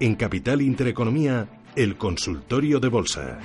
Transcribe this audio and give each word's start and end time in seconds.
En 0.00 0.16
Capital 0.16 0.60
Intereconomía, 0.60 1.46
el 1.76 1.96
consultorio 1.96 2.80
de 2.80 2.88
bolsa. 2.88 3.38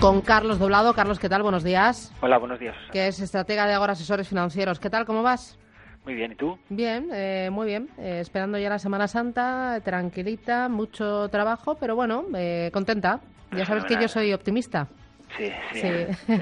Con 0.00 0.22
Carlos 0.22 0.58
Doblado. 0.58 0.94
Carlos, 0.94 1.18
¿qué 1.18 1.28
tal? 1.28 1.42
Buenos 1.42 1.64
días. 1.64 2.14
Hola, 2.22 2.38
buenos 2.38 2.58
días. 2.58 2.76
Que 2.92 3.08
es 3.08 3.20
estratega 3.20 3.66
de 3.66 3.74
Agora 3.74 3.92
Asesores 3.92 4.28
Financieros. 4.28 4.80
¿Qué 4.80 4.88
tal? 4.88 5.04
¿Cómo 5.04 5.22
vas? 5.22 5.58
Muy 6.04 6.14
bien, 6.14 6.32
¿y 6.32 6.34
tú? 6.36 6.58
Bien, 6.70 7.10
eh, 7.12 7.50
muy 7.52 7.66
bien. 7.66 7.90
Eh, 7.98 8.20
esperando 8.20 8.56
ya 8.56 8.70
la 8.70 8.78
Semana 8.78 9.06
Santa, 9.06 9.80
tranquilita, 9.84 10.68
mucho 10.70 11.28
trabajo, 11.28 11.76
pero 11.78 11.94
bueno, 11.94 12.24
eh, 12.34 12.70
contenta. 12.72 13.20
Ya 13.54 13.66
sabes 13.66 13.84
que 13.84 14.00
yo 14.00 14.08
soy 14.08 14.32
optimista. 14.32 14.88
Sí, 15.36 15.52
sí. 15.72 15.88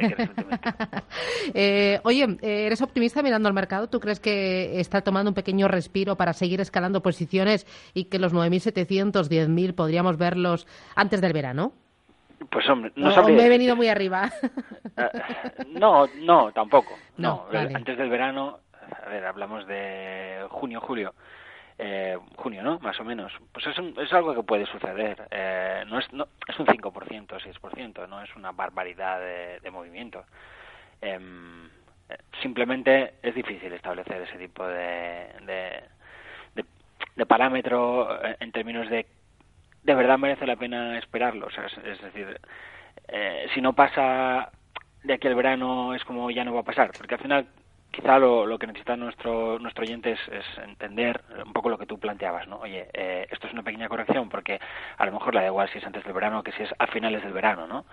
eh, 1.54 2.00
oye, 2.04 2.38
¿eres 2.42 2.80
optimista 2.82 3.22
mirando 3.22 3.48
al 3.48 3.54
mercado? 3.54 3.88
¿Tú 3.88 4.00
crees 4.00 4.20
que 4.20 4.80
está 4.80 5.02
tomando 5.02 5.30
un 5.30 5.34
pequeño 5.34 5.68
respiro 5.68 6.16
para 6.16 6.32
seguir 6.32 6.60
escalando 6.60 7.02
posiciones 7.02 7.66
y 7.94 8.04
que 8.04 8.18
los 8.18 8.32
9.700, 8.32 9.28
10.000 9.28 9.74
podríamos 9.74 10.16
verlos 10.16 10.66
antes 10.94 11.20
del 11.20 11.32
verano? 11.32 11.72
Pues 12.50 12.68
hombre, 12.68 12.92
no, 12.96 13.28
me 13.28 13.46
he 13.46 13.48
venido 13.48 13.76
muy 13.76 13.88
arriba. 13.88 14.30
Ah, 14.96 15.10
no, 15.68 16.06
no, 16.22 16.52
tampoco. 16.52 16.94
No, 17.16 17.46
antes 17.52 17.96
del 17.96 18.10
verano, 18.10 18.60
a 19.04 19.08
ver, 19.08 19.24
hablamos 19.24 19.66
de 19.66 20.46
junio, 20.50 20.80
julio. 20.80 21.14
Eh, 21.78 22.16
junio, 22.36 22.62
¿no? 22.62 22.78
Más 22.78 22.98
o 23.00 23.04
menos. 23.04 23.32
Pues 23.52 23.66
es, 23.66 23.76
es 23.78 24.12
algo 24.12 24.34
que 24.34 24.42
puede 24.42 24.64
suceder. 24.66 25.28
Eh, 25.30 25.84
no 25.86 25.98
es, 25.98 26.10
no, 26.12 26.26
es 26.48 26.58
un 26.58 26.66
5%, 26.66 27.26
6%, 27.26 28.08
no 28.08 28.22
es 28.22 28.34
una 28.34 28.52
barbaridad 28.52 29.20
de, 29.20 29.70
movimiento. 29.70 30.24
Em, 31.02 31.68
simplemente 32.40 33.14
es 33.22 33.34
difícil 33.34 33.72
establecer 33.72 34.22
ese 34.22 34.38
tipo 34.38 34.66
de, 34.66 35.82
de, 37.14 37.26
parámetro 37.26 38.20
en 38.40 38.52
términos 38.52 38.88
de 38.88 39.06
de 39.86 39.94
verdad 39.94 40.18
merece 40.18 40.46
la 40.46 40.56
pena 40.56 40.98
esperarlo. 40.98 41.48
es, 41.48 42.02
decir, 42.02 42.40
eh, 43.08 43.46
si 43.54 43.60
no 43.60 43.72
pasa 43.72 44.50
de 45.04 45.14
aquí 45.14 45.28
al 45.28 45.36
verano 45.36 45.94
es 45.94 46.04
como 46.04 46.30
ya 46.30 46.44
no 46.44 46.54
va 46.54 46.60
a 46.60 46.64
pasar, 46.64 46.90
porque 46.96 47.14
al 47.14 47.20
final 47.20 47.46
quizá 47.90 48.18
lo, 48.18 48.58
que 48.58 48.66
necesita 48.66 48.96
nuestro 48.96 49.58
nuestro 49.58 49.84
oyente 49.84 50.12
es, 50.12 50.58
entender 50.58 51.22
un 51.44 51.52
poco 51.52 51.68
lo 51.68 51.78
que 51.78 51.86
tú 51.86 51.98
planteabas, 51.98 52.46
¿no? 52.48 52.58
Oye, 52.58 52.88
eh, 52.92 53.26
esto 53.30 53.46
es 53.46 53.52
una 53.52 53.62
pequeña 53.62 53.88
corrección 53.88 54.28
porque 54.28 54.60
a 54.96 55.06
lo 55.06 55.12
mejor 55.12 55.34
la 55.34 55.42
da 55.42 55.48
igual 55.48 55.68
si 55.70 55.78
es 55.78 55.86
antes 55.86 56.04
del 56.04 56.12
verano 56.12 56.42
que 56.42 56.52
si 56.52 56.62
es 56.62 56.70
a 56.78 56.86
finales 56.88 57.22
del 57.22 57.32
verano, 57.32 57.66
¿no? 57.66 57.86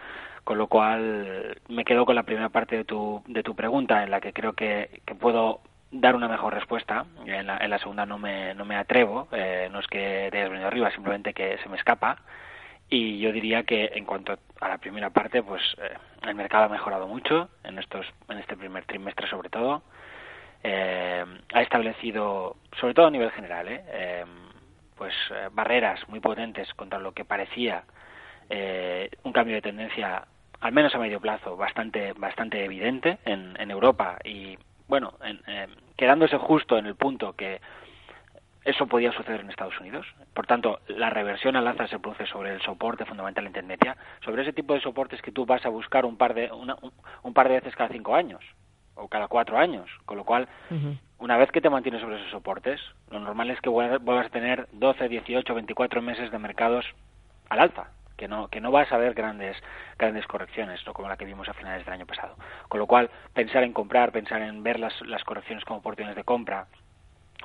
Con 0.43 0.57
lo 0.57 0.67
cual 0.67 1.57
me 1.69 1.85
quedo 1.85 2.05
con 2.05 2.15
la 2.15 2.23
primera 2.23 2.49
parte 2.49 2.77
de 2.77 2.83
tu 2.83 3.23
de 3.27 3.43
tu 3.43 3.55
pregunta 3.55 4.03
en 4.03 4.11
la 4.11 4.19
que 4.19 4.33
creo 4.33 4.53
que, 4.53 5.01
que 5.05 5.15
puedo 5.15 5.61
dar 5.93 6.15
una 6.15 6.27
mejor 6.27 6.53
respuesta. 6.53 7.05
En 7.25 7.47
la, 7.47 7.57
en 7.57 7.69
la 7.69 7.79
segunda 7.79 8.05
no 8.05 8.17
me, 8.17 8.53
no 8.55 8.65
me 8.65 8.75
atrevo, 8.75 9.27
eh, 9.31 9.69
no 9.71 9.79
es 9.79 9.87
que 9.87 10.27
te 10.31 10.39
hayas 10.39 10.49
venido 10.49 10.67
arriba, 10.67 10.91
simplemente 10.91 11.33
que 11.33 11.57
se 11.59 11.69
me 11.69 11.77
escapa. 11.77 12.17
Y 12.89 13.19
yo 13.19 13.31
diría 13.31 13.63
que 13.63 13.91
en 13.95 14.05
cuanto 14.05 14.37
a 14.59 14.69
la 14.69 14.77
primera 14.77 15.09
parte, 15.09 15.41
pues 15.41 15.61
eh, 15.81 15.95
el 16.27 16.35
mercado 16.35 16.65
ha 16.65 16.69
mejorado 16.69 17.07
mucho 17.07 17.49
en 17.63 17.79
estos, 17.79 18.05
en 18.29 18.37
este 18.37 18.55
primer 18.55 18.85
trimestre 18.85 19.27
sobre 19.27 19.49
todo. 19.49 19.83
Eh, 20.63 21.25
ha 21.53 21.61
establecido, 21.61 22.57
sobre 22.79 22.93
todo 22.93 23.07
a 23.07 23.11
nivel 23.11 23.31
general, 23.31 23.67
pues 24.95 25.13
barreras 25.51 26.07
muy 26.07 26.21
potentes 26.21 26.73
contra 26.75 26.99
lo 26.99 27.11
que 27.11 27.25
parecía 27.25 27.83
un 29.23 29.33
cambio 29.33 29.55
de 29.55 29.61
tendencia, 29.61 30.25
al 30.61 30.71
menos 30.71 30.95
a 30.95 30.99
medio 30.99 31.19
plazo, 31.19 31.57
bastante, 31.57 32.13
bastante 32.13 32.63
evidente 32.63 33.17
en, 33.25 33.59
en 33.59 33.71
Europa 33.71 34.19
y 34.23 34.57
bueno, 34.87 35.13
en, 35.23 35.41
quedándose 35.97 36.37
justo 36.37 36.77
en 36.77 36.85
el 36.85 36.95
punto 36.95 37.33
que 37.33 37.61
eso 38.65 38.87
podía 38.87 39.11
suceder 39.11 39.41
en 39.41 39.49
Estados 39.49 39.79
Unidos. 39.79 40.05
Por 40.33 40.47
tanto, 40.47 40.79
la 40.87 41.09
reversión 41.09 41.55
al 41.55 41.67
alza 41.67 41.87
se 41.87 41.99
produce 41.99 42.25
sobre 42.25 42.53
el 42.53 42.61
soporte 42.61 43.05
fundamental 43.05 43.45
en 43.45 43.53
tendencia, 43.53 43.97
sobre 44.23 44.43
ese 44.43 44.53
tipo 44.53 44.73
de 44.73 44.81
soportes 44.81 45.21
que 45.21 45.31
tú 45.31 45.45
vas 45.45 45.65
a 45.65 45.69
buscar 45.69 46.05
un 46.05 46.17
par 46.17 46.33
de, 46.33 46.51
un, 46.51 47.33
par 47.33 47.49
de 47.49 47.55
veces 47.55 47.75
cada 47.75 47.89
cinco 47.89 48.15
años 48.15 48.41
o 48.95 49.07
cada 49.07 49.27
cuatro 49.27 49.57
años. 49.57 49.89
Con 50.05 50.17
lo 50.17 50.23
cual, 50.23 50.47
una 51.19 51.37
vez 51.37 51.51
que 51.51 51.61
te 51.61 51.69
mantienes 51.69 52.01
sobre 52.01 52.17
esos 52.17 52.31
soportes, 52.31 52.79
lo 53.11 53.19
normal 53.19 53.49
es 53.49 53.59
que 53.61 53.69
vuelvas 53.69 54.27
a 54.27 54.29
tener 54.29 54.67
12, 54.71 55.09
18, 55.09 55.53
24 55.53 56.01
meses 56.01 56.31
de 56.31 56.39
mercados 56.39 56.85
al 57.49 57.59
alza 57.59 57.87
que 58.17 58.27
no, 58.27 58.47
que 58.47 58.61
no 58.61 58.71
vas 58.71 58.91
a 58.91 58.97
ver 58.97 59.13
grandes, 59.13 59.57
grandes 59.97 60.25
correcciones, 60.27 60.85
no 60.85 60.93
como 60.93 61.09
la 61.09 61.17
que 61.17 61.25
vimos 61.25 61.49
a 61.49 61.53
finales 61.53 61.83
del 61.83 61.93
año 61.93 62.05
pasado. 62.05 62.35
Con 62.69 62.79
lo 62.79 62.87
cual, 62.87 63.09
pensar 63.33 63.63
en 63.63 63.73
comprar, 63.73 64.11
pensar 64.11 64.41
en 64.41 64.63
ver 64.63 64.79
las, 64.79 64.93
las 65.01 65.23
correcciones 65.23 65.65
como 65.65 65.79
oportunidades 65.79 66.15
de 66.15 66.23
compra, 66.23 66.67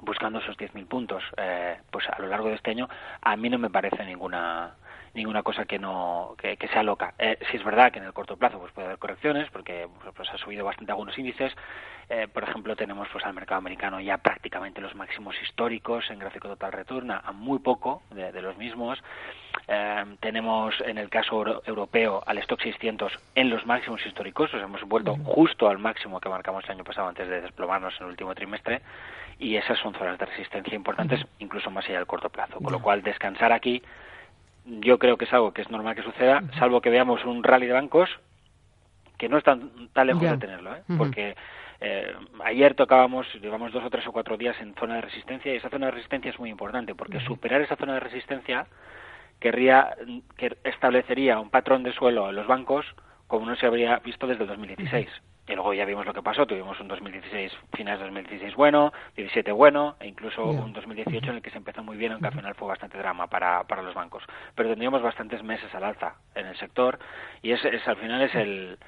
buscando 0.03 0.39
esos 0.39 0.57
10.000 0.57 0.87
puntos, 0.87 1.23
eh, 1.37 1.79
pues 1.91 2.09
a 2.09 2.21
lo 2.21 2.29
largo 2.29 2.49
de 2.49 2.55
este 2.55 2.71
año, 2.71 2.89
a 3.21 3.37
mí 3.37 3.49
no 3.49 3.59
me 3.59 3.71
parece 3.71 4.05
ninguna 4.05 4.75
ninguna 5.15 5.43
cosa 5.43 5.65
que 5.65 5.79
no 5.79 6.35
que, 6.39 6.57
sea 6.69 6.83
loca. 6.83 7.15
Eh, 7.19 7.39
si 7.51 7.57
es 7.57 7.65
verdad 7.65 7.93
que 7.93 7.99
en 7.99 8.05
el 8.05 8.13
corto 8.13 8.37
plazo 8.37 8.59
pues 8.59 8.73
puede 8.73 8.87
haber 8.87 8.99
correcciones 8.99 9.51
porque 9.51 9.89
pues, 10.17 10.29
ha 10.31 10.39
subido 10.39 10.65
bastante 10.65 10.93
algunos 10.93 11.17
índices. 11.19 11.53
Eh, 12.11 12.27
por 12.33 12.43
ejemplo, 12.43 12.75
tenemos 12.75 13.09
pues 13.13 13.25
al 13.27 13.35
mercado 13.35 13.59
americano 13.59 14.01
ya 14.01 14.17
prácticamente 14.19 14.81
los 14.81 14.95
máximos 14.95 15.35
históricos 15.43 16.11
en 16.11 16.19
gráfico 16.19 16.49
total 16.49 16.73
return, 16.73 17.11
a 17.11 17.33
muy 17.33 17.59
poco 17.59 18.03
de, 18.11 18.41
los 18.41 18.57
mismos. 18.57 19.03
Eh, 19.67 20.05
tenemos 20.21 20.75
en 20.87 20.97
el 20.97 21.11
caso 21.11 21.63
europeo 21.67 22.23
al 22.27 22.39
stock 22.39 22.63
600 22.63 23.13
en 23.35 23.51
los 23.51 23.67
máximos 23.67 24.05
históricos, 24.07 24.55
o 24.55 24.57
hemos 24.57 24.83
vuelto 24.85 25.17
justo 25.17 25.69
al 25.69 25.79
máximo 25.79 26.21
que 26.21 26.31
marcamos 26.31 26.65
el 26.65 26.71
año 26.71 26.85
pasado 26.85 27.09
antes 27.09 27.29
de 27.29 27.43
desplomarnos 27.43 27.95
en 27.99 28.05
el 28.05 28.11
último 28.11 28.35
trimestre 28.35 28.81
y 29.39 29.57
esas 29.57 29.79
son 29.79 29.95
zonas 29.95 30.19
de 30.19 30.27
resistencia 30.27 30.75
importantes 30.75 31.25
incluso 31.39 31.71
más 31.71 31.85
allá 31.87 31.99
del 31.99 32.07
corto 32.07 32.29
plazo, 32.29 32.59
con 32.61 32.73
lo 32.73 32.81
cual 32.81 33.03
descansar 33.03 33.53
aquí 33.53 33.83
yo 34.65 34.99
creo 34.99 35.17
que 35.17 35.25
es 35.25 35.33
algo 35.33 35.53
que 35.53 35.63
es 35.63 35.71
normal 35.71 35.95
que 35.95 36.03
suceda, 36.03 36.43
salvo 36.59 36.81
que 36.81 36.91
veamos 36.91 37.25
un 37.25 37.43
rally 37.43 37.67
de 37.67 37.73
bancos 37.73 38.11
que 39.17 39.29
no 39.29 39.39
están 39.39 39.89
tan 39.93 40.07
lejos 40.07 40.23
de 40.23 40.37
tenerlo, 40.39 40.77
¿eh? 40.77 40.83
porque 40.97 41.35
eh, 41.81 42.15
ayer 42.45 42.75
tocábamos, 42.75 43.27
llevamos 43.41 43.73
dos 43.73 43.85
o 43.85 43.91
tres 43.91 44.07
o 44.07 44.13
cuatro 44.13 44.37
días 44.37 44.57
en 44.61 44.75
zona 44.75 44.97
de 44.97 45.03
resistencia 45.03 45.53
y 45.53 45.57
esa 45.57 45.71
zona 45.71 45.87
de 45.87 45.93
resistencia 45.93 46.31
es 46.31 46.39
muy 46.39 46.51
importante 46.51 46.95
porque 46.95 47.21
superar 47.21 47.61
esa 47.61 47.77
zona 47.77 47.95
de 47.95 48.01
resistencia 48.01 48.67
querría, 49.41 49.95
que 50.37 50.57
establecería 50.65 51.39
un 51.39 51.51
patrón 51.51 51.83
de 51.83 51.93
suelo 51.93 52.29
en 52.29 52.37
los 52.37 52.47
bancos 52.47 52.87
como 53.29 53.47
no 53.47 53.55
se 53.55 53.67
habría 53.67 53.99
visto 54.01 54.27
desde 54.27 54.45
2016 54.45 55.09
y 55.49 55.55
luego 55.55 55.73
ya 55.73 55.87
vimos 55.87 56.05
lo 56.05 56.13
que 56.13 56.23
pasó, 56.23 56.47
tuvimos 56.47 56.79
un 56.79 56.89
2016, 56.89 57.53
finales 57.75 58.01
de 58.01 58.07
2016 58.07 58.55
bueno, 58.55 58.93
17 59.17 59.51
bueno, 59.53 59.97
e 59.99 60.07
incluso 60.07 60.45
un 60.45 60.73
2018 60.73 61.31
en 61.31 61.37
el 61.37 61.43
que 61.43 61.51
se 61.51 61.57
empezó 61.57 61.83
muy 61.83 61.97
bien, 61.97 62.13
aunque 62.13 62.29
al 62.29 62.35
final 62.35 62.55
fue 62.55 62.69
bastante 62.69 62.99
drama 62.99 63.29
para, 63.29 63.65
para 63.65 63.83
los 63.83 63.95
bancos. 63.95 64.23
Pero 64.55 64.69
tendríamos 64.69 65.01
bastantes 65.01 65.43
meses 65.43 65.75
al 65.75 65.85
alza 65.85 66.17
en 66.35 66.47
el 66.47 66.57
sector 66.59 66.99
y 67.43 67.53
es, 67.53 67.65
es 67.65 67.87
al 67.89 67.97
final 67.97 68.21
es 68.23 68.35
el 68.35 68.79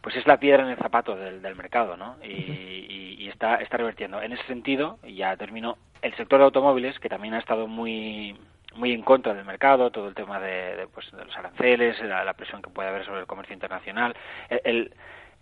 pues 0.00 0.16
es 0.16 0.26
la 0.26 0.38
piedra 0.38 0.62
en 0.62 0.70
el 0.70 0.78
zapato 0.78 1.16
del, 1.16 1.42
del 1.42 1.56
mercado, 1.56 1.96
¿no? 1.96 2.16
Y, 2.22 3.16
y, 3.18 3.28
está, 3.28 3.56
está 3.56 3.76
revertiendo. 3.76 4.22
En 4.22 4.32
ese 4.32 4.44
sentido, 4.44 4.98
ya 5.02 5.36
termino, 5.36 5.76
el 6.00 6.14
sector 6.16 6.38
de 6.38 6.46
automóviles, 6.46 6.98
que 6.98 7.08
también 7.10 7.34
ha 7.34 7.38
estado 7.38 7.66
muy 7.66 8.34
muy 8.78 8.92
en 8.92 9.02
contra 9.02 9.34
del 9.34 9.44
mercado, 9.44 9.90
todo 9.90 10.08
el 10.08 10.14
tema 10.14 10.40
de, 10.40 10.88
pues, 10.94 11.10
de 11.10 11.24
los 11.24 11.36
aranceles, 11.36 12.00
la, 12.02 12.24
la, 12.24 12.34
presión 12.34 12.62
que 12.62 12.70
puede 12.70 12.88
haber 12.88 13.04
sobre 13.04 13.20
el 13.20 13.26
comercio 13.26 13.54
internacional. 13.54 14.14
el, 14.48 14.92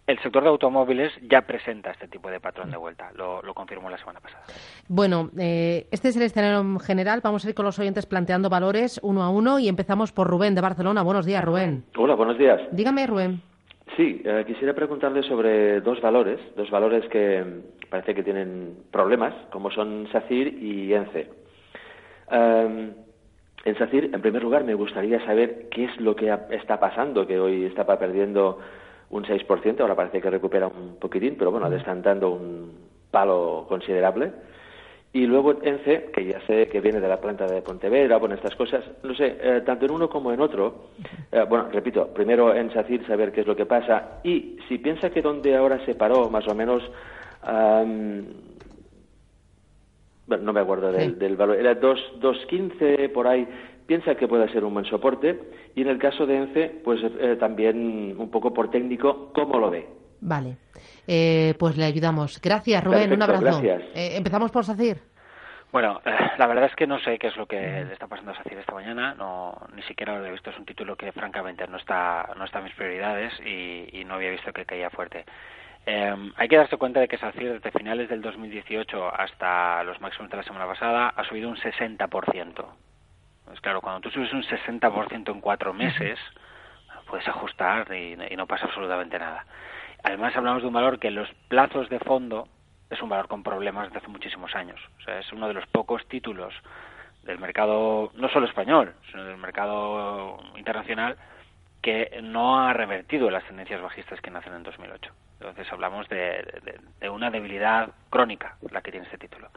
el 0.06 0.18
sector 0.20 0.42
de 0.44 0.48
automóviles 0.50 1.12
ya 1.28 1.42
presenta 1.42 1.90
este 1.90 2.06
tipo 2.06 2.30
de 2.30 2.38
patrón 2.38 2.70
de 2.70 2.76
vuelta, 2.76 3.10
lo, 3.16 3.42
confirmó 3.54 3.90
la 3.90 3.98
semana 3.98 4.20
pasada. 4.20 4.44
Bueno, 4.88 5.30
eh, 5.36 5.88
este 5.90 6.08
es 6.08 6.16
el 6.16 6.22
escenario 6.22 6.78
general. 6.78 7.20
Vamos 7.22 7.44
a 7.44 7.48
ir 7.48 7.54
con 7.54 7.64
los 7.64 7.78
oyentes 7.78 8.06
planteando 8.06 8.48
valores 8.48 9.00
uno 9.02 9.22
a 9.22 9.30
uno 9.30 9.58
y 9.58 9.68
empezamos 9.68 10.12
por 10.12 10.28
Rubén 10.28 10.54
de 10.54 10.60
Barcelona. 10.60 11.02
Buenos 11.02 11.26
días, 11.26 11.44
Rubén. 11.44 11.84
Hola, 11.96 12.14
buenos 12.14 12.38
días. 12.38 12.60
Dígame, 12.70 13.06
Rubén. 13.06 13.42
Sí, 13.96 14.22
eh, 14.24 14.44
quisiera 14.46 14.74
preguntarle 14.74 15.22
sobre 15.24 15.80
dos 15.80 16.00
valores, 16.00 16.38
dos 16.56 16.70
valores 16.70 17.08
que 17.08 17.44
parece 17.88 18.14
que 18.14 18.22
tienen 18.22 18.76
problemas, 18.92 19.34
como 19.50 19.70
son 19.70 20.08
SACIR 20.12 20.48
y 20.62 20.92
ENCE. 20.92 21.30
Em, 22.30 22.94
en 23.66 23.76
SACIR, 23.76 24.10
en 24.14 24.20
primer 24.22 24.42
lugar, 24.42 24.62
me 24.62 24.74
gustaría 24.74 25.18
saber 25.26 25.68
qué 25.70 25.86
es 25.86 26.00
lo 26.00 26.14
que 26.14 26.32
está 26.50 26.78
pasando, 26.78 27.26
que 27.26 27.36
hoy 27.36 27.64
estaba 27.64 27.98
perdiendo 27.98 28.60
un 29.10 29.24
6%, 29.24 29.80
ahora 29.80 29.96
parece 29.96 30.20
que 30.20 30.30
recupera 30.30 30.68
un 30.68 30.96
poquitín, 31.00 31.34
pero 31.36 31.50
bueno, 31.50 31.68
dando 31.68 32.30
un 32.30 32.72
palo 33.10 33.66
considerable. 33.68 34.30
Y 35.12 35.26
luego 35.26 35.58
ENCE, 35.62 36.10
que 36.12 36.26
ya 36.26 36.40
sé 36.46 36.68
que 36.68 36.80
viene 36.80 37.00
de 37.00 37.08
la 37.08 37.20
planta 37.20 37.46
de 37.46 37.62
Pontevedra, 37.62 38.18
bueno, 38.18 38.36
estas 38.36 38.54
cosas, 38.54 38.84
no 39.02 39.14
sé, 39.14 39.36
eh, 39.40 39.62
tanto 39.66 39.86
en 39.86 39.90
uno 39.90 40.08
como 40.08 40.30
en 40.30 40.40
otro, 40.40 40.90
eh, 41.32 41.44
bueno, 41.48 41.68
repito, 41.72 42.06
primero 42.14 42.54
en 42.54 42.72
SACIR 42.72 43.04
saber 43.06 43.32
qué 43.32 43.40
es 43.40 43.46
lo 43.48 43.56
que 43.56 43.66
pasa 43.66 44.20
y 44.22 44.58
si 44.68 44.78
piensa 44.78 45.10
que 45.10 45.22
donde 45.22 45.56
ahora 45.56 45.84
se 45.86 45.96
paró, 45.96 46.30
más 46.30 46.46
o 46.46 46.54
menos, 46.54 46.82
bueno, 50.26 50.44
no 50.44 50.52
me 50.52 50.60
acuerdo 50.60 50.92
del, 50.92 51.18
del 51.18 51.36
valor, 51.36 51.56
era 51.56 51.80
2.15 51.80 53.12
por 53.12 53.26
ahí, 53.26 53.46
piensa 53.86 54.14
que 54.14 54.28
puede 54.28 54.48
ser 54.52 54.64
un 54.64 54.74
buen 54.74 54.86
soporte 54.86 55.40
y 55.74 55.82
en 55.82 55.88
el 55.88 55.98
caso 55.98 56.26
de 56.26 56.36
ENCE, 56.36 56.80
pues 56.84 57.00
eh, 57.02 57.36
también 57.38 58.14
un 58.18 58.30
poco 58.30 58.52
por 58.52 58.70
técnico, 58.70 59.32
¿cómo 59.32 59.58
lo 59.58 59.70
ve? 59.70 59.86
Vale. 60.20 60.56
Eh, 61.06 61.54
pues 61.58 61.76
le 61.76 61.84
ayudamos. 61.84 62.40
Gracias, 62.40 62.82
Rubén. 62.82 63.12
un 63.12 63.22
abrazo. 63.22 63.42
Gracias. 63.42 63.82
Eh, 63.94 64.16
¿Empezamos 64.16 64.50
por 64.50 64.64
SACIR? 64.64 64.98
Bueno, 65.72 66.00
eh, 66.04 66.10
la 66.38 66.46
verdad 66.46 66.66
es 66.66 66.74
que 66.74 66.86
no 66.86 66.98
sé 67.00 67.18
qué 67.18 67.28
es 67.28 67.36
lo 67.36 67.46
que 67.46 67.60
le 67.60 67.92
está 67.92 68.06
pasando 68.06 68.32
a 68.32 68.36
SACIR 68.36 68.58
esta 68.58 68.74
mañana. 68.74 69.14
No, 69.14 69.56
ni 69.74 69.82
siquiera 69.82 70.18
lo 70.18 70.26
he 70.26 70.32
visto. 70.32 70.50
Es 70.50 70.58
un 70.58 70.64
título 70.64 70.96
que, 70.96 71.12
francamente, 71.12 71.66
no 71.68 71.76
está, 71.76 72.30
no 72.36 72.44
está 72.44 72.58
en 72.58 72.64
mis 72.64 72.74
prioridades 72.74 73.32
y, 73.40 74.04
no 74.04 74.14
había 74.14 74.30
visto 74.30 74.52
que 74.52 74.64
caía 74.64 74.90
fuerte. 74.90 75.24
Hay 75.86 76.48
que 76.48 76.56
darse 76.56 76.76
cuenta 76.76 76.98
de 77.00 77.06
que 77.06 77.18
SACIR 77.18 77.54
desde 77.54 77.78
finales 77.78 78.08
del 78.08 78.20
2018 78.20 79.14
hasta 79.14 79.84
los 79.84 80.00
máximos 80.00 80.30
de 80.30 80.36
la 80.36 80.42
semana 80.42 80.66
pasada 80.66 81.08
ha 81.10 81.24
subido 81.24 81.48
un 81.48 81.56
60%. 81.56 82.66
Pues 83.44 83.60
claro, 83.60 83.80
cuando 83.80 84.00
tú 84.00 84.10
subes 84.10 84.32
un 84.32 84.42
60% 84.42 85.30
en 85.32 85.40
cuatro 85.40 85.72
meses, 85.72 86.18
puedes 87.06 87.26
ajustar 87.28 87.92
y, 87.94 88.16
no 88.36 88.46
pasa 88.46 88.66
absolutamente 88.66 89.18
nada. 89.18 89.46
Además, 90.02 90.36
hablamos 90.36 90.62
de 90.62 90.68
un 90.68 90.74
valor 90.74 90.98
que 90.98 91.08
en 91.08 91.14
los 91.14 91.32
plazos 91.48 91.88
de 91.88 92.00
fondo 92.00 92.48
es 92.90 93.00
un 93.00 93.08
valor 93.08 93.28
con 93.28 93.44
problemas 93.44 93.86
desde 93.86 93.98
hace 93.98 94.08
muchísimos 94.08 94.54
años. 94.56 94.80
O 94.98 95.02
sea, 95.02 95.20
es 95.20 95.32
uno 95.32 95.46
de 95.46 95.54
los 95.54 95.66
pocos 95.66 96.06
títulos 96.08 96.52
del 97.22 97.38
mercado, 97.38 98.10
no 98.14 98.28
solo 98.28 98.46
español, 98.46 98.94
sino 99.10 99.24
del 99.24 99.36
mercado 99.36 100.38
internacional, 100.56 101.16
que 101.80 102.20
no 102.22 102.60
ha 102.60 102.72
revertido 102.72 103.30
las 103.30 103.44
tendencias 103.44 103.80
bajistas 103.80 104.20
que 104.20 104.30
nacen 104.30 104.54
en 104.54 104.64
2008. 104.64 105.12
Entonces 105.40 105.70
hablamos 105.72 106.08
de, 106.08 106.44
una 107.10 107.30
debilidad 107.30 107.90
crónica 108.10 108.56
la 108.70 108.80
que 108.80 108.90
tiene 108.90 109.06
este 109.06 109.18
título. 109.18 109.48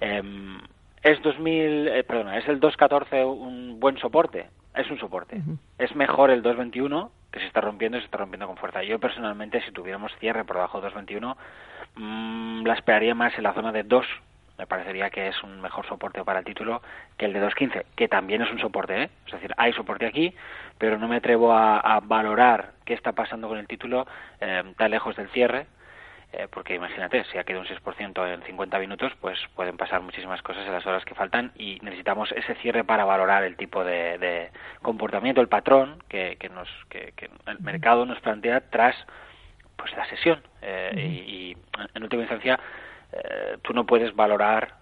Em, 0.00 0.60
es 1.02 1.20
2000, 1.22 1.88
eh, 1.88 2.04
perdona, 2.04 2.38
es 2.38 2.48
el 2.48 2.60
214 2.60 3.24
un 3.24 3.78
buen 3.78 3.98
soporte 3.98 4.48
es 4.74 4.90
un 4.90 4.98
soporte. 4.98 5.40
Es 5.78 5.94
mejor 5.94 6.30
el 6.30 6.42
221 6.42 7.10
que 7.30 7.40
se 7.40 7.46
está 7.46 7.60
rompiendo 7.60 7.98
y 7.98 8.00
se 8.00 8.06
está 8.06 8.18
rompiendo 8.18 8.46
con 8.46 8.56
fuerza. 8.56 8.82
Yo 8.82 8.98
personalmente, 8.98 9.62
si 9.62 9.72
tuviéramos 9.72 10.12
cierre 10.18 10.44
por 10.44 10.56
debajo 10.56 10.78
de 10.78 10.84
221, 10.88 11.36
mmm, 11.96 12.66
la 12.66 12.74
esperaría 12.74 13.14
más 13.14 13.36
en 13.36 13.44
la 13.44 13.54
zona 13.54 13.72
de 13.72 13.82
2. 13.82 14.06
Me 14.62 14.66
parecería 14.68 15.10
que 15.10 15.26
es 15.26 15.42
un 15.42 15.60
mejor 15.60 15.84
soporte 15.88 16.22
para 16.22 16.38
el 16.38 16.44
título 16.44 16.82
que 17.18 17.24
el 17.24 17.32
de 17.32 17.40
215, 17.40 17.84
que 17.96 18.06
también 18.06 18.42
es 18.42 18.52
un 18.52 18.60
soporte. 18.60 19.02
¿eh? 19.02 19.10
Es 19.26 19.32
decir, 19.32 19.52
hay 19.56 19.72
soporte 19.72 20.06
aquí, 20.06 20.36
pero 20.78 20.98
no 20.98 21.08
me 21.08 21.16
atrevo 21.16 21.52
a, 21.52 21.98
valorar 22.04 22.70
qué 22.84 22.94
está 22.94 23.10
pasando 23.10 23.48
con 23.48 23.58
el 23.58 23.66
título 23.66 24.06
eh, 24.40 24.62
tan 24.76 24.92
lejos 24.92 25.16
del 25.16 25.28
cierre 25.30 25.66
eh, 26.32 26.46
porque 26.48 26.76
imagínate, 26.76 27.24
si 27.24 27.38
ha 27.38 27.44
quedado 27.44 27.64
un 27.68 27.68
6% 27.68 28.34
en 28.34 28.42
50 28.42 28.78
minutos, 28.78 29.12
pues 29.20 29.36
pueden 29.56 29.76
pasar 29.76 30.00
muchísimas 30.00 30.40
cosas 30.42 30.64
en 30.64 30.72
las 30.72 30.86
horas 30.86 31.04
que 31.04 31.16
faltan 31.16 31.50
y 31.56 31.80
necesitamos 31.82 32.30
ese 32.30 32.54
cierre 32.54 32.84
para 32.84 33.04
valorar 33.04 33.42
el 33.42 33.56
tipo 33.56 33.82
de, 33.82 34.52
comportamiento, 34.80 35.40
el 35.40 35.48
patrón 35.48 36.04
que, 36.08 36.38
nos, 36.54 36.68
que, 36.88 37.12
el 37.46 37.58
mercado 37.58 38.06
nos 38.06 38.20
plantea 38.20 38.60
tras 38.70 38.94
pues 39.76 39.92
la 39.96 40.08
sesión. 40.08 40.40
Eh, 40.62 40.92
y, 41.26 41.56
en 41.94 42.02
última 42.04 42.22
instancia, 42.22 42.60
eh, 43.12 43.58
tú 43.62 43.72
no 43.72 43.84
puedes 43.84 44.14
valorar 44.14 44.80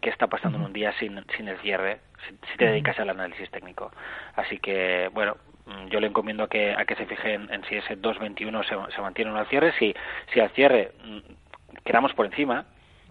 qué 0.00 0.10
está 0.10 0.26
pasando 0.26 0.58
en 0.58 0.64
un 0.64 0.72
día 0.72 0.92
sin, 0.98 1.24
sin 1.36 1.46
el 1.46 1.56
cierre 1.60 2.00
si, 2.26 2.58
te 2.58 2.66
dedicas 2.66 2.98
al 2.98 3.10
análisis 3.10 3.48
técnico. 3.48 3.92
Así 4.34 4.58
que, 4.58 5.08
bueno, 5.12 5.36
Mm, 5.66 5.88
yo 5.88 6.00
le 6.00 6.08
encomiendo 6.08 6.44
a 6.44 6.48
que, 6.48 6.72
a 6.72 6.84
que 6.84 6.96
se 6.96 7.06
fije 7.06 7.34
en, 7.34 7.64
si 7.68 7.76
ese 7.76 7.96
2.21 7.96 8.64
se, 8.64 8.94
se 8.94 9.00
mantiene 9.00 9.30
o 9.30 9.34
no 9.34 9.40
al 9.40 9.46
cierre. 9.46 9.72
Si, 9.78 9.94
si 10.32 10.40
al 10.40 10.50
cierre 10.50 10.92
mm, 11.04 11.78
quedamos 11.84 12.12
por 12.14 12.26
encima, 12.26 12.64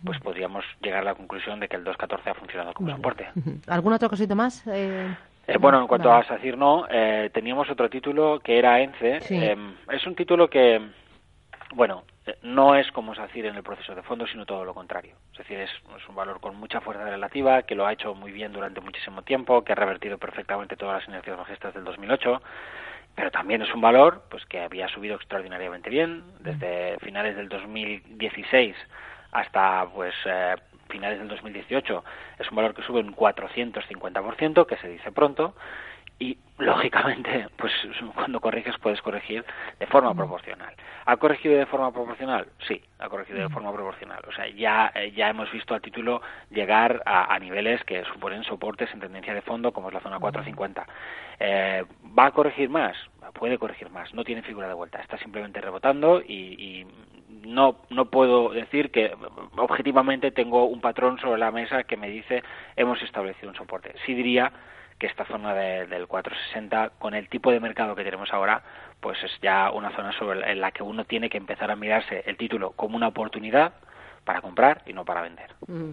pues 0.03 0.19
podríamos 0.19 0.65
llegar 0.81 1.01
a 1.01 1.06
la 1.06 1.15
conclusión 1.15 1.59
de 1.59 1.68
que 1.68 1.77
el 1.77 1.85
2.14 1.85 2.19
ha 2.25 2.33
funcionado 2.33 2.73
como 2.73 2.91
soporte. 2.91 3.27
¿Alguna 3.68 3.95
otra 3.95 4.09
cosita 4.09 4.35
más? 4.35 4.65
Eh, 4.68 5.15
eh, 5.47 5.57
bueno, 5.57 5.79
en 5.79 5.88
cuanto 5.88 6.12
a 6.12 6.23
SACIR 6.23 6.57
no, 6.57 6.85
eh, 6.89 7.29
teníamos 7.33 7.69
otro 7.69 7.89
título 7.89 8.39
que 8.39 8.57
era 8.57 8.81
ENCE. 8.81 9.19
Em, 9.29 9.75
es 9.91 10.06
un 10.06 10.15
título 10.15 10.50
que, 10.50 10.81
bueno, 11.73 12.03
eh, 12.25 12.38
no 12.44 12.75
es 12.75 12.91
como 12.91 13.15
SACIR 13.15 13.47
en 13.47 13.56
el 13.56 13.63
proceso 13.63 13.95
de 13.95 14.03
fondo, 14.03 14.27
sino 14.27 14.45
todo 14.45 14.65
lo 14.65 14.73
contrario. 14.73 15.15
Es 15.31 15.39
decir, 15.39 15.59
es, 15.59 15.71
un 16.07 16.15
valor 16.15 16.39
con 16.39 16.56
mucha 16.56 16.81
fuerza 16.81 17.03
relativa, 17.03 17.63
que 17.63 17.75
lo 17.75 17.85
ha 17.85 17.94
hecho 17.94 18.13
muy 18.13 18.31
bien 18.31 18.51
durante 18.51 18.81
muchísimo 18.81 19.21
tiempo, 19.21 19.63
que 19.63 19.71
ha 19.71 19.75
revertido 19.75 20.18
perfectamente 20.18 20.75
todas 20.75 21.00
las 21.00 21.07
inercias 21.07 21.38
bajistas 21.38 21.73
del 21.73 21.83
2008, 21.83 22.41
pero 23.15 23.31
también 23.31 23.62
es 23.62 23.73
un 23.73 23.81
valor 23.81 24.23
pues 24.29 24.45
que 24.45 24.62
había 24.62 24.88
subido 24.88 25.15
extraordinariamente 25.15 25.89
bien 25.89 26.23
desde 26.39 26.97
finales 27.00 27.35
del 27.35 27.50
2016 27.50 28.75
hasta 29.31 29.88
pues 29.94 30.13
eh, 30.25 30.56
finales 30.89 31.19
del 31.19 31.27
2018. 31.27 32.03
Es 32.39 32.50
un 32.50 32.56
valor 32.56 32.73
que 32.73 32.83
sube 32.83 33.00
un 33.00 33.15
450%, 33.15 34.65
que 34.65 34.77
se 34.77 34.88
dice 34.88 35.12
pronto, 35.12 35.56
y 36.21 36.38
lógicamente 36.59 37.47
pues 37.57 37.73
cuando 38.13 38.39
corriges 38.39 38.77
puedes 38.77 39.01
corregir 39.01 39.44
de 39.79 39.88
forma 39.88 40.13
proporcional. 40.13 40.71
Ha 41.06 41.18
corregido 41.18 41.57
de 41.57 41.65
forma 41.65 41.91
proporcional 41.91 42.45
sí 42.68 42.79
ha 43.00 43.09
corregido 43.09 43.39
de 43.39 43.50
forma 43.50 43.73
proporcional. 43.73 44.21
O 44.27 44.31
sea 44.31 44.47
ya 44.50 44.91
eh, 44.94 45.12
ya 45.13 45.29
hemos 45.29 45.51
visto 45.51 45.73
al 45.73 45.81
título 45.81 46.21
llegar 46.51 47.01
a, 47.07 47.38
niveles 47.39 47.83
que 47.85 48.03
suponen 48.06 48.44
soportes 48.44 48.94
en 48.94 49.00
tendencia 49.00 49.33
de 49.33 49.41
fondo 49.41 49.73
como 49.73 49.88
es 49.88 49.95
la 49.95 50.00
zona 50.01 50.19
450 50.19 50.85
eh, 51.39 51.85
va 52.18 52.27
a 52.27 52.31
corregir 52.31 52.69
más 52.69 52.95
puede 53.33 53.57
corregir 53.57 53.89
más 53.89 54.13
no 54.13 54.23
tiene 54.23 54.44
figura 54.44 54.68
de 54.68 54.75
vuelta. 54.75 55.00
Está 55.01 55.18
simplemente 55.18 55.59
rebotando 55.59 56.21
y, 56.21 56.85
no, 57.44 57.77
no 57.89 58.06
puedo 58.06 58.50
decir 58.50 58.91
que 58.91 59.15
objetivamente 59.57 60.29
tengo 60.29 60.65
un 60.65 60.79
patrón 60.79 61.18
sobre 61.18 61.39
la 61.39 61.50
mesa 61.50 61.85
que 61.85 61.97
me 61.97 62.07
dice 62.07 62.44
hemos 62.75 63.01
establecido 63.01 63.50
un 63.50 63.56
soporte. 63.56 63.95
Sí 64.06 64.13
diría 64.13 64.51
que 65.01 65.07
esta 65.07 65.25
zona 65.25 65.56
del 65.56 66.07
460, 66.07 66.92
con 67.00 67.15
el 67.15 67.27
tipo 67.27 67.50
de 67.51 67.59
mercado 67.59 67.95
que 67.95 68.03
tenemos 68.03 68.31
ahora, 68.31 68.62
pues 69.00 69.18
es 69.24 69.31
ya 69.42 69.71
una 69.71 69.89
zona 69.95 70.12
sobre 70.12 70.51
en 70.51 70.62
la 70.62 70.71
que 70.71 70.83
uno 70.83 71.06
tiene 71.06 71.27
que 71.27 71.39
empezar 71.39 71.71
a 71.71 71.75
mirarse 71.75 72.24
el 72.27 72.38
título 72.38 72.74
como 72.74 72.98
una 72.98 73.07
oportunidad 73.07 73.74
para 74.24 74.42
comprar 74.42 74.83
y 74.86 74.94
no 74.94 75.03
para 75.03 75.24
vender. 75.24 75.56
Mm. 75.65 75.89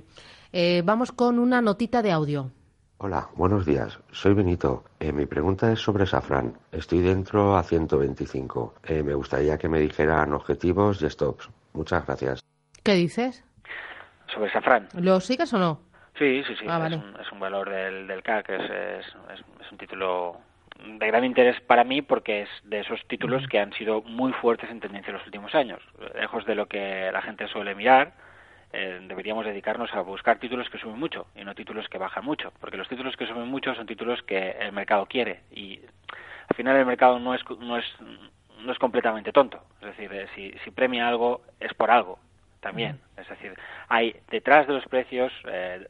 Eh, 0.53 0.83
vamos 0.85 1.11
con 1.11 1.39
una 1.39 1.63
notita 1.63 2.03
de 2.03 2.13
audio. 2.13 2.51
Hola, 2.99 3.31
buenos 3.35 3.65
días. 3.65 3.99
Soy 4.13 4.35
Benito. 4.35 4.85
Eh, 5.01 5.11
mi 5.11 5.25
pregunta 5.25 5.73
es 5.73 5.79
sobre 5.79 6.05
Safran. 6.05 6.59
Estoy 6.71 7.01
dentro 7.01 7.57
a 7.57 7.63
125. 7.63 8.75
Eh, 8.85 9.03
me 9.03 9.15
gustaría 9.15 9.57
que 9.57 9.71
me 9.71 9.81
dijeran 9.81 10.35
objetivos 10.35 11.01
y 11.01 11.09
stops. 11.09 11.49
Muchas 11.73 12.05
gracias. 12.05 12.45
¿Qué 12.83 12.93
dices? 12.93 13.43
Sobre 14.27 14.53
Safran. 14.53 14.87
¿Lo 14.93 15.19
sigues 15.21 15.51
o 15.55 15.59
no? 15.59 15.88
Sí, 16.19 16.43
sí, 16.47 16.57
sí. 16.57 16.67
Ah, 16.69 16.89
es, 17.21 17.33
un, 17.33 17.39
valor 17.39 17.71
del, 17.71 18.09
del 18.09 18.23
CAC, 18.23 18.51
es, 18.51 18.71
es, 18.71 19.73
un 19.73 19.79
título 19.79 20.41
de 20.85 21.07
gran 21.07 21.25
interés 21.25 21.61
para 21.61 21.85
mí 21.85 22.03
porque 22.03 22.43
es 22.43 22.49
de 22.65 22.81
esos 22.81 23.05
títulos 23.07 23.47
que 23.49 23.61
han 23.61 23.73
sido 23.73 24.03
muy 24.03 24.33
fuertes 24.33 24.71
en 24.71 24.81
tendencia 24.81 25.11
en 25.11 25.19
los 25.19 25.27
últimos 25.27 25.55
años. 25.55 25.81
Lejos 26.15 26.45
de 26.45 26.57
lo 26.57 26.67
que 26.67 27.11
la 27.13 27.23
gente 27.23 27.47
suele 27.49 27.75
mirar, 27.75 28.13
eh, 28.73 29.01
deberíamos 29.07 29.47
dedicarnos 29.47 29.95
a 29.95 30.01
buscar 30.01 30.39
títulos 30.39 30.69
que 30.71 30.79
suben 30.79 30.99
mucho 30.99 31.27
y 31.37 31.45
no 31.45 31.55
títulos 31.55 31.89
que 31.89 31.99
bajan 31.99 32.25
mucho, 32.25 32.53
porque 32.61 32.77
los 32.77 32.89
títulos 32.89 33.17
que 33.17 33.27
suben 33.27 33.49
mucho 33.49 33.75
son 33.75 33.87
títulos 33.87 34.23
que 34.25 34.51
el 34.61 34.73
mercado 34.73 35.07
quiere 35.07 35.41
y 35.53 35.81
al 36.49 36.57
final 36.57 36.77
el 36.77 36.87
mercado 36.87 37.19
no 37.19 37.35
es 37.35 37.43
no 37.61 37.79
es 37.79 37.85
no 38.61 38.73
es 38.73 38.79
completamente 38.79 39.33
tonto, 39.33 39.63
es 39.81 39.87
decir, 39.87 40.13
eh, 40.13 40.27
si, 40.35 40.53
si 40.65 40.73
premia 40.73 41.07
algo 41.07 41.43
es 41.61 41.73
por 41.75 41.93
algo 41.93 42.19
también. 42.61 43.01
Es 43.17 43.29
decir, 43.29 43.55
hay 43.89 44.17
detrás 44.31 44.67
de 44.67 44.75
los 44.75 44.85
precios 44.87 45.33
eh, 45.47 45.87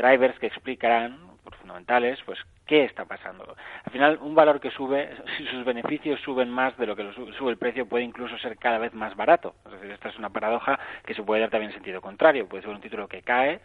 drivers 0.00 0.38
que 0.38 0.46
explicarán, 0.46 1.30
por 1.42 1.54
fundamentales, 1.56 2.18
pues 2.24 2.38
qué 2.66 2.84
está 2.84 3.04
pasando. 3.04 3.56
Al 3.84 3.92
final, 3.92 4.18
un 4.20 4.34
valor 4.34 4.60
que 4.60 4.70
sube, 4.70 5.10
si 5.36 5.46
sus 5.46 5.64
beneficios 5.64 6.20
suben 6.20 6.50
más 6.50 6.76
de 6.76 6.86
lo 6.86 6.96
que 6.96 7.12
sube 7.12 7.50
el 7.50 7.58
precio, 7.58 7.86
puede 7.86 8.04
incluso 8.04 8.38
ser 8.38 8.56
cada 8.58 8.78
vez 8.78 8.92
más 8.94 9.16
barato. 9.16 9.54
Es 9.66 9.72
decir, 9.72 9.90
esta 9.90 10.08
es 10.08 10.18
una 10.18 10.30
paradoja 10.30 10.78
que 11.04 11.14
se 11.14 11.22
puede 11.22 11.40
dar 11.40 11.50
también 11.50 11.70
en 11.70 11.76
sentido 11.76 12.00
contrario. 12.00 12.48
Puede 12.48 12.62
ser 12.62 12.72
un 12.72 12.80
título 12.80 13.08
que 13.08 13.22
cae 13.22 13.60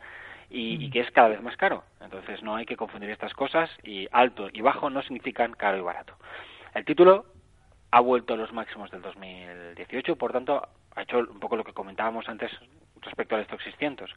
y, 0.49 0.85
y, 0.85 0.89
que 0.89 1.01
es 1.01 1.11
cada 1.11 1.29
vez 1.29 1.41
más 1.41 1.57
caro. 1.57 1.83
Entonces 2.01 2.41
no 2.43 2.55
hay 2.55 2.65
que 2.65 2.77
confundir 2.77 3.09
estas 3.09 3.33
cosas 3.33 3.69
y 3.83 4.07
alto 4.11 4.49
y 4.51 4.61
bajo 4.61 4.89
no 4.89 5.01
significan 5.01 5.53
caro 5.53 5.77
y 5.77 5.81
barato. 5.81 6.15
El 6.73 6.85
título 6.85 7.25
ha 7.91 7.99
vuelto 7.99 8.33
a 8.33 8.37
los 8.37 8.51
máximos 8.51 8.91
del 8.91 9.01
2018, 9.01 10.15
por 10.17 10.33
tanto 10.33 10.67
ha 10.95 11.01
hecho 11.01 11.19
un 11.19 11.39
poco 11.39 11.55
lo 11.55 11.63
que 11.63 11.73
comentábamos 11.73 12.27
antes 12.27 12.51
respecto 13.01 13.35
al 13.35 13.41
stock 13.43 13.61
600. 13.61 14.13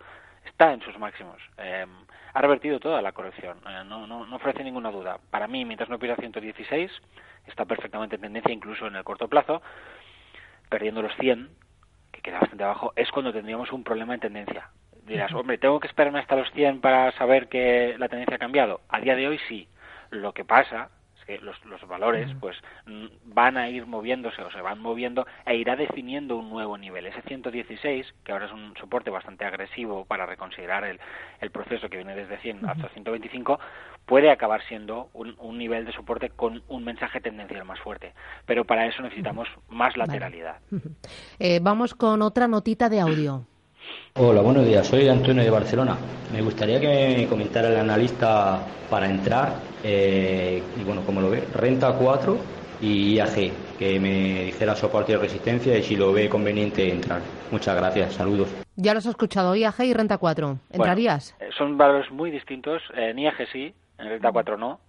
Está 0.59 0.73
en 0.73 0.81
sus 0.81 0.99
máximos. 0.99 1.41
Em, 1.57 1.89
ha 2.35 2.43
revertido 2.43 2.81
toda 2.81 3.01
la 3.01 3.13
corrección. 3.13 3.59
Eh, 3.59 3.85
no, 3.87 4.09
no, 4.09 4.27
no, 4.27 4.35
ofrece 4.35 4.65
ninguna 4.65 4.91
duda. 4.91 5.21
Para 5.31 5.47
mí, 5.47 5.65
mientras 5.65 5.89
no 5.89 6.01
pierda 6.01 6.17
116, 6.17 6.91
está 7.47 7.65
perfectamente 7.65 8.17
en 8.17 8.23
tendencia, 8.23 8.53
incluso 8.53 8.89
en 8.89 8.97
el 8.97 9.05
corto 9.05 9.29
plazo. 9.29 9.63
Perdiendo 10.69 11.01
los 11.01 11.15
100, 11.15 11.49
que 12.11 12.23
queda 12.23 12.41
bastante 12.41 12.65
abajo, 12.65 12.93
es 12.97 13.09
cuando 13.13 13.33
tendríamos 13.33 13.71
un 13.71 13.85
problema 13.85 14.15
en 14.15 14.21
tendencia. 14.21 14.71
Dirás, 15.05 15.33
hombre, 15.33 15.59
¿tengo 15.59 15.79
que 15.79 15.87
esperarme 15.87 16.19
hasta 16.19 16.35
los 16.35 16.51
100 16.51 16.81
para 16.81 17.13
saber 17.13 17.47
que 17.47 17.95
la 17.97 18.09
tendencia 18.09 18.35
ha 18.35 18.41
cambiado? 18.41 18.81
A 18.89 18.99
día 18.99 19.15
de 19.15 19.29
hoy 19.29 19.39
sí. 19.47 19.69
Lo 20.11 20.35
que 20.35 20.45
pasa 20.45 20.91
que 21.29 21.39
los, 21.39 21.63
los 21.67 21.87
valores 21.87 22.35
pues 22.41 22.57
van 23.27 23.59
a 23.59 23.69
ir 23.69 23.87
moviéndose 23.87 24.41
o 24.41 24.51
se 24.51 24.63
van 24.63 24.81
moviendo 24.81 25.27
e 25.45 25.57
irá 25.57 25.77
definiendo 25.77 26.39
un 26.39 26.49
nuevo 26.49 26.79
nivel. 26.79 27.05
Ese 27.05 27.21
116, 27.21 28.07
que 28.25 28.33
ahora 28.33 28.47
es 28.47 28.53
un 28.53 28.73
soporte 28.81 29.11
bastante 29.11 29.45
agresivo 29.45 30.07
para 30.07 30.25
reconsiderar 30.25 30.85
el, 30.85 30.99
el 31.41 31.51
proceso 31.51 31.91
que 31.91 31.99
viene 31.99 32.17
desde 32.17 32.39
100 32.39 32.67
hasta 32.67 32.89
125, 32.89 33.61
puede 34.07 34.31
acabar 34.31 34.63
siendo 34.67 35.11
un, 35.13 35.35
un, 35.39 35.59
nivel 35.59 35.85
de 35.85 35.93
soporte 35.93 36.31
con 36.31 36.63
un 36.67 36.83
mensaje 36.83 37.21
tendencial 37.21 37.63
más 37.67 37.79
fuerte. 37.81 38.15
Pero 38.47 38.65
para 38.65 38.87
eso 38.87 39.03
necesitamos 39.03 39.49
más 39.69 39.97
lateralidad. 39.97 40.57
Eh, 41.39 41.61
vamos 41.63 41.95
con 41.95 42.23
otra 42.23 42.49
notita 42.49 42.89
de 42.89 43.01
audio. 43.01 43.45
Hola, 44.15 44.41
buenos 44.41 44.67
días. 44.67 44.87
Soy 44.87 45.09
Antonio 45.09 45.43
de 45.43 45.51
Barcelona. 45.51 45.97
Me 46.33 46.43
gustaría 46.43 46.81
que 46.81 47.15
me 47.17 47.27
comentara 47.27 47.69
el 47.69 47.77
analista 47.77 48.61
para 48.91 49.09
entrar, 49.09 49.53
eh, 49.85 50.63
y 50.77 50.85
bueno, 50.85 51.03
como 51.03 51.21
lo 51.21 51.31
ve, 51.31 51.43
Renta 51.55 51.93
4 51.93 52.39
y 52.81 53.15
IAG, 53.15 53.53
que 53.79 53.99
me 53.99 54.45
dijera 54.45 54.75
soporte 54.75 55.13
y 55.13 55.17
resistencia 55.17 55.77
y 55.77 55.83
si 55.83 55.97
lo 55.97 56.13
ve 56.13 56.29
conveniente 56.29 56.91
entrar. 56.91 57.21
Muchas 57.51 57.77
gracias, 57.77 58.15
saludos. 58.15 58.49
Ya 58.77 58.95
los 58.95 59.07
has 59.07 59.11
escuchado, 59.11 59.55
IAG 59.57 59.81
y 59.81 59.95
Renta 59.95 60.19
4. 60.19 60.59
¿Entrarías? 60.71 61.37
Eh, 61.41 61.51
son 61.57 61.77
valores 61.77 62.11
muy 62.11 62.31
distintos. 62.31 62.83
En 62.95 63.19
IAG 63.19 63.49
sí, 63.53 63.75
en 63.99 64.09
Renta 64.09 64.31
4 64.31 64.57
no. 64.57 64.81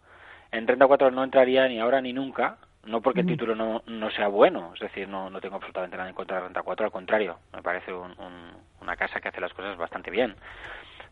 En 0.52 0.68
Renta 0.68 0.88
4 0.88 1.12
no 1.12 1.24
entraría 1.24 1.68
ni 1.68 1.80
ahora 1.80 2.02
ni 2.02 2.14
nunca, 2.14 2.58
no 2.86 3.02
porque 3.02 3.22
el 3.22 3.28
título 3.28 3.56
no, 3.56 3.84
no 3.86 4.10
sea 4.12 4.28
bueno, 4.28 4.72
es 4.74 4.80
decir, 4.80 5.08
no, 5.08 5.30
no 5.30 5.40
tengo 5.40 5.56
absolutamente 5.56 5.96
nada 5.96 6.10
en 6.10 6.16
contra 6.16 6.38
de 6.38 6.44
Renta 6.46 6.64
4, 6.64 6.86
al 6.86 6.92
contrario, 6.92 7.38
me 7.54 7.62
parece 7.62 7.92
una 7.94 8.96
casa 8.96 9.20
que 9.20 9.28
hace 9.28 9.42
las 9.42 9.54
cosas 9.54 9.78
bastante 9.78 10.10
bien. 10.10 10.36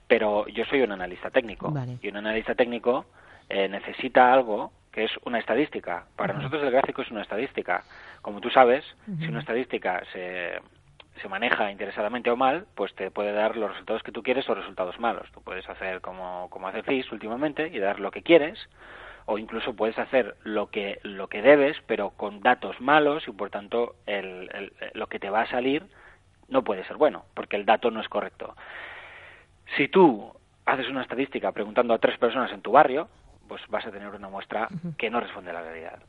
Pero 0.08 0.48
yo 0.48 0.64
soy 0.66 0.82
un 0.82 0.92
analista 0.92 1.30
técnico 1.30 1.74
y 2.02 2.08
un 2.08 2.18
analista 2.18 2.56
técnico 2.56 3.06
eh, 3.50 3.68
necesita 3.70 4.34
algo 4.34 4.72
que 4.92 5.06
es 5.06 5.12
una 5.26 5.40
estadística. 5.40 6.06
Para 6.16 6.34
nosotros 6.34 6.64
el 6.64 6.72
gráfico 6.72 7.04
es 7.04 7.12
una 7.12 7.22
estadística. 7.22 7.84
Como 8.22 8.42
tú 8.42 8.50
sabes, 8.50 8.84
si 9.20 9.28
una 9.28 9.42
estadística 9.42 10.02
se, 10.12 10.60
se 11.22 11.28
maneja 11.28 11.72
interesadamente 11.72 12.32
o 12.32 12.36
mal, 12.36 12.66
pues 12.74 12.96
te 12.96 13.12
puede 13.12 13.32
dar 13.32 13.56
los 13.58 13.72
resultados 13.72 14.02
que 14.02 14.12
tú 14.12 14.24
quieres 14.24 14.50
o 14.50 14.56
resultados 14.56 15.00
malos. 15.00 15.32
Tú 15.32 15.42
puedes 15.42 15.70
hacer 15.70 16.02
como, 16.02 16.50
como 16.50 16.68
hace 16.68 16.82
FIS 16.82 17.12
últimamente 17.12 17.70
y 17.72 17.78
dar 17.78 18.00
lo 18.00 18.10
que 18.10 18.24
quieres, 18.24 18.58
o 19.28 19.38
incluso 19.38 19.76
puedes 19.76 20.00
hacer 20.00 20.36
lo 20.44 20.72
que 20.72 21.00
lo 21.04 21.28
que 21.28 21.42
debes 21.42 21.78
pero 21.86 22.12
con 22.12 22.42
datos 22.42 22.80
malos 22.82 23.28
y 23.28 23.32
por 23.32 23.50
tanto 23.50 23.96
el, 24.06 24.72
lo 24.94 25.08
que 25.08 25.20
te 25.20 25.30
va 25.30 25.42
a 25.42 25.50
salir 25.50 25.86
no 26.48 26.64
puede 26.64 26.86
ser 26.86 26.96
bueno 26.96 27.26
porque 27.34 27.58
el 27.58 27.66
dato 27.66 27.92
no 27.92 28.00
es 28.00 28.08
correcto 28.08 28.56
si 29.76 29.90
tú 29.90 30.34
haces 30.66 30.88
una 30.88 31.02
estadística 31.02 31.52
preguntando 31.52 31.94
a 31.94 32.00
tres 32.00 32.18
personas 32.18 32.52
en 32.54 32.62
tu 32.62 32.72
barrio 32.72 33.10
pues 33.48 33.62
vas 33.70 33.86
a 33.86 33.92
tener 33.92 34.10
una 34.10 34.30
muestra 34.30 34.68
que 34.98 35.10
no 35.10 35.20
responde 35.20 35.52
a 35.52 35.54
la 35.54 35.62
realidad 35.62 36.00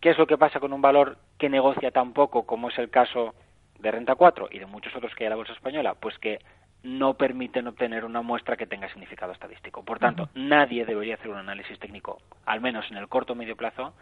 qué 0.00 0.10
es 0.10 0.18
lo 0.18 0.26
que 0.26 0.38
pasa 0.38 0.60
con 0.60 0.72
un 0.72 0.80
valor 0.80 1.18
que 1.38 1.48
negocia 1.48 1.90
tan 1.90 2.12
poco 2.12 2.46
como 2.46 2.68
es 2.68 2.78
el 2.78 2.90
caso 2.90 3.34
de 3.78 3.90
renta 3.90 4.14
4 4.14 4.48
y 4.50 4.58
de 4.58 4.66
muchos 4.66 4.94
otros 4.94 5.14
que 5.14 5.24
hay 5.24 5.26
en 5.26 5.30
la 5.30 5.36
bolsa 5.36 5.52
española 5.52 5.94
pues 5.94 6.18
que 6.18 6.40
no 6.82 7.14
permiten 7.14 7.66
obtener 7.66 8.04
una 8.04 8.22
muestra 8.22 8.56
que 8.56 8.66
tenga 8.66 8.88
significado 8.88 9.32
estadístico. 9.32 9.84
Por 9.84 9.98
tanto, 9.98 10.28
nadie 10.34 10.84
debería 10.84 11.14
hacer 11.14 11.28
un 11.28 11.38
análisis 11.38 11.76
técnico, 11.80 12.18
al 12.46 12.60
menos 12.60 12.88
en 12.90 12.98
el 12.98 13.08
corto 13.08 13.32
o 13.32 13.36
medio 13.36 13.56
plazo, 13.56 13.94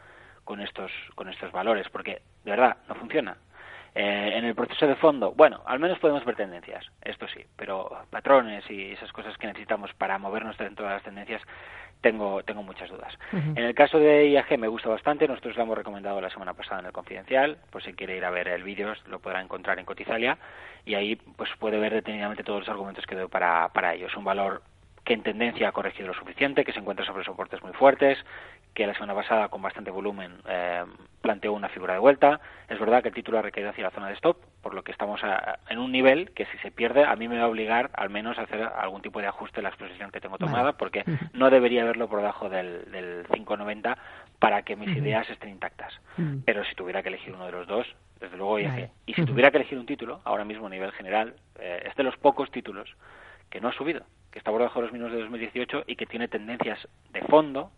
con 0.44 0.60
estos, 0.60 0.92
con 1.14 1.28
estos 1.28 1.50
valores, 1.52 1.88
porque 1.88 2.20
de 2.44 2.50
verdad 2.50 2.76
no 2.86 2.94
funciona. 2.94 3.38
Eh, 3.94 4.32
en 4.36 4.44
el 4.44 4.54
proceso 4.54 4.86
de 4.86 4.94
fondo, 4.96 5.32
bueno, 5.32 5.62
al 5.64 5.78
menos 5.78 5.98
podemos 5.98 6.22
ver 6.26 6.36
tendencias, 6.36 6.84
esto 7.00 7.26
sí, 7.28 7.40
pero 7.56 7.90
patrones 8.10 8.70
y 8.70 8.92
esas 8.92 9.10
cosas 9.10 9.38
que 9.38 9.46
necesitamos 9.46 9.90
para 9.94 10.18
movernos 10.18 10.58
dentro 10.58 10.84
de 10.86 10.92
las 10.92 11.02
tendencias 11.02 11.40
tengo, 12.06 12.40
tengo 12.44 12.62
muchas 12.62 12.88
dudas. 12.88 13.12
En 13.32 13.58
el 13.58 13.74
caso 13.74 13.98
de 13.98 14.28
IAG 14.30 14.58
me 14.58 14.68
gusta 14.68 14.88
bastante, 14.88 15.26
nosotros 15.26 15.56
lo 15.56 15.64
hemos 15.64 15.76
recomendado 15.76 16.20
la 16.20 16.30
semana 16.30 16.54
pasada 16.54 16.80
en 16.80 16.86
el 16.86 16.92
Confidencial, 16.92 17.58
pues 17.70 17.84
si 17.84 17.94
quiere 17.94 18.16
ir 18.16 18.24
a 18.24 18.30
ver 18.30 18.46
el 18.46 18.62
vídeo 18.62 18.92
lo 19.08 19.18
podrá 19.18 19.40
encontrar 19.40 19.80
en 19.80 19.84
Cotizalia 19.84 20.38
y 20.84 20.94
ahí 20.94 21.16
pues 21.16 21.50
puede 21.58 21.80
ver 21.80 21.92
detenidamente 21.92 22.44
todos 22.44 22.60
los 22.60 22.68
argumentos 22.68 23.04
que 23.06 23.16
doy 23.16 23.26
para, 23.26 23.68
para 23.70 23.94
ello. 23.94 24.06
Es 24.06 24.16
un 24.16 24.22
valor 24.22 24.62
que 25.04 25.14
en 25.14 25.22
tendencia 25.22 25.68
ha 25.68 25.72
corregido 25.72 26.06
lo 26.06 26.14
suficiente, 26.14 26.64
que 26.64 26.72
se 26.72 26.78
encuentra 26.78 27.04
sobre 27.04 27.24
soportes 27.24 27.60
muy 27.62 27.72
fuertes, 27.72 28.18
que 28.76 28.86
la 28.86 28.92
semana 28.92 29.14
pasada 29.14 29.48
con 29.48 29.62
bastante 29.62 29.90
volumen 29.90 30.34
eh, 30.46 30.84
planteó 31.22 31.54
una 31.54 31.70
figura 31.70 31.94
de 31.94 31.98
vuelta. 31.98 32.40
Es 32.68 32.78
verdad 32.78 33.00
que 33.00 33.08
el 33.08 33.14
título 33.14 33.38
ha 33.38 33.42
recaído 33.42 33.70
hacia 33.70 33.84
la 33.84 33.90
zona 33.90 34.08
de 34.08 34.14
stop, 34.14 34.36
por 34.60 34.74
lo 34.74 34.84
que 34.84 34.92
estamos 34.92 35.18
en 35.70 35.78
un 35.78 35.90
nivel 35.90 36.30
que 36.32 36.44
si 36.44 36.58
se 36.58 36.70
pierde 36.70 37.02
a 37.04 37.16
mí 37.16 37.26
me 37.26 37.38
va 37.38 37.44
a 37.44 37.48
obligar 37.48 37.88
al 37.94 38.10
menos 38.10 38.38
a 38.38 38.42
hacer 38.42 38.62
algún 38.62 39.00
tipo 39.00 39.18
de 39.22 39.28
ajuste 39.28 39.60
en 39.60 39.64
la 39.64 39.70
exposición 39.70 40.10
que 40.10 40.20
tengo 40.20 40.36
tomada, 40.36 40.74
porque 40.74 41.04
no 41.32 41.48
debería 41.48 41.86
verlo 41.86 42.06
por 42.06 42.18
debajo 42.18 42.50
del, 42.50 42.90
del 42.92 43.26
5,90 43.28 43.96
para 44.38 44.60
que 44.60 44.76
mis 44.76 44.94
ideas 44.94 45.28
estén 45.30 45.48
intactas. 45.48 45.98
Pero 46.44 46.62
si 46.66 46.74
tuviera 46.74 47.02
que 47.02 47.08
elegir 47.08 47.32
uno 47.32 47.46
de 47.46 47.52
los 47.52 47.66
dos, 47.66 47.86
desde 48.20 48.36
luego 48.36 48.52
vale. 48.52 48.90
Y 49.06 49.14
si 49.14 49.24
tuviera 49.24 49.50
que 49.50 49.56
elegir 49.56 49.78
un 49.78 49.86
título, 49.86 50.20
ahora 50.24 50.44
mismo 50.44 50.66
a 50.66 50.70
nivel 50.70 50.92
general, 50.92 51.34
eh, 51.58 51.82
es 51.86 51.96
de 51.96 52.02
los 52.02 52.18
pocos 52.18 52.50
títulos 52.50 52.94
que 53.48 53.58
no 53.58 53.68
ha 53.68 53.72
subido, 53.72 54.04
que 54.30 54.38
está 54.38 54.50
por 54.50 54.60
debajo 54.60 54.80
de 54.80 54.86
los 54.86 54.92
mínimos 54.92 55.12
de 55.14 55.20
2018 55.20 55.84
y 55.86 55.96
que 55.96 56.04
tiene 56.04 56.28
tendencias 56.28 56.86
de 57.14 57.22
fondo 57.22 57.70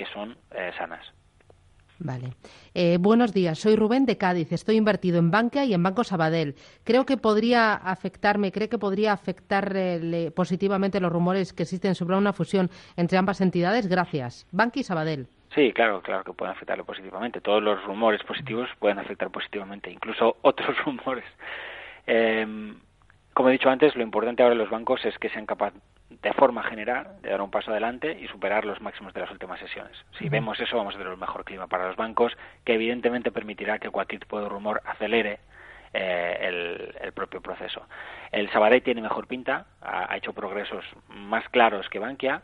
que 0.00 0.06
son 0.14 0.34
eh, 0.52 0.72
sanas. 0.78 1.04
Vale. 1.98 2.32
Eh, 2.72 2.96
buenos 2.98 3.34
días, 3.34 3.58
soy 3.58 3.76
Rubén 3.76 4.06
de 4.06 4.16
Cádiz. 4.16 4.50
Estoy 4.50 4.76
invertido 4.76 5.18
en 5.18 5.30
Banca 5.30 5.66
y 5.66 5.74
en 5.74 5.82
Banco 5.82 6.04
Sabadell. 6.04 6.54
Creo 6.84 7.04
que 7.04 7.18
podría 7.18 7.74
afectarme, 7.74 8.50
cree 8.50 8.70
que 8.70 8.78
podría 8.78 9.12
afectar 9.12 9.76
positivamente 10.34 11.00
los 11.00 11.12
rumores 11.12 11.52
que 11.52 11.64
existen 11.64 11.94
sobre 11.94 12.16
una 12.16 12.32
fusión 12.32 12.70
entre 12.96 13.18
ambas 13.18 13.42
entidades. 13.42 13.88
Gracias. 13.88 14.46
Banca 14.52 14.80
y 14.80 14.84
Sabadell. 14.84 15.26
Sí, 15.54 15.70
claro, 15.74 16.00
claro 16.00 16.24
que 16.24 16.32
pueden 16.32 16.54
afectarle 16.54 16.84
positivamente. 16.84 17.42
Todos 17.42 17.62
los 17.62 17.84
rumores 17.84 18.22
positivos 18.22 18.70
pueden 18.78 19.00
afectar 19.00 19.28
positivamente, 19.28 19.90
incluso 19.90 20.38
otros 20.42 20.82
rumores. 20.82 21.26
Eh, 22.06 22.74
como 23.34 23.50
he 23.50 23.52
dicho 23.52 23.68
antes, 23.68 23.94
lo 23.94 24.02
importante 24.02 24.42
ahora 24.42 24.54
en 24.54 24.60
los 24.60 24.70
bancos 24.70 25.04
es 25.04 25.18
que 25.18 25.28
sean 25.28 25.44
capaces 25.44 25.82
de 26.10 26.32
forma 26.32 26.62
general 26.64 27.20
de 27.22 27.30
dar 27.30 27.40
un 27.40 27.50
paso 27.50 27.70
adelante 27.70 28.18
y 28.20 28.26
superar 28.28 28.64
los 28.64 28.80
máximos 28.80 29.14
de 29.14 29.20
las 29.20 29.30
últimas 29.30 29.60
sesiones. 29.60 29.96
Si 30.18 30.28
vemos 30.28 30.58
eso, 30.60 30.76
vamos 30.76 30.94
a 30.94 30.98
tener 30.98 31.12
un 31.12 31.20
mejor 31.20 31.44
clima 31.44 31.68
para 31.68 31.86
los 31.86 31.96
bancos, 31.96 32.36
que 32.64 32.74
evidentemente 32.74 33.30
permitirá 33.30 33.78
que 33.78 33.90
cualquier 33.90 34.20
tipo 34.20 34.40
de 34.40 34.48
rumor 34.48 34.82
acelere 34.84 35.38
eh, 35.92 36.92
el, 37.02 37.12
propio 37.12 37.40
proceso. 37.40 37.86
El 38.32 38.50
Sabadell 38.50 38.82
tiene 38.82 39.02
mejor 39.02 39.26
pinta, 39.26 39.66
ha, 39.80 40.16
hecho 40.16 40.32
progresos 40.32 40.84
más 41.08 41.48
claros 41.48 41.88
que 41.88 41.98
Bankia, 41.98 42.42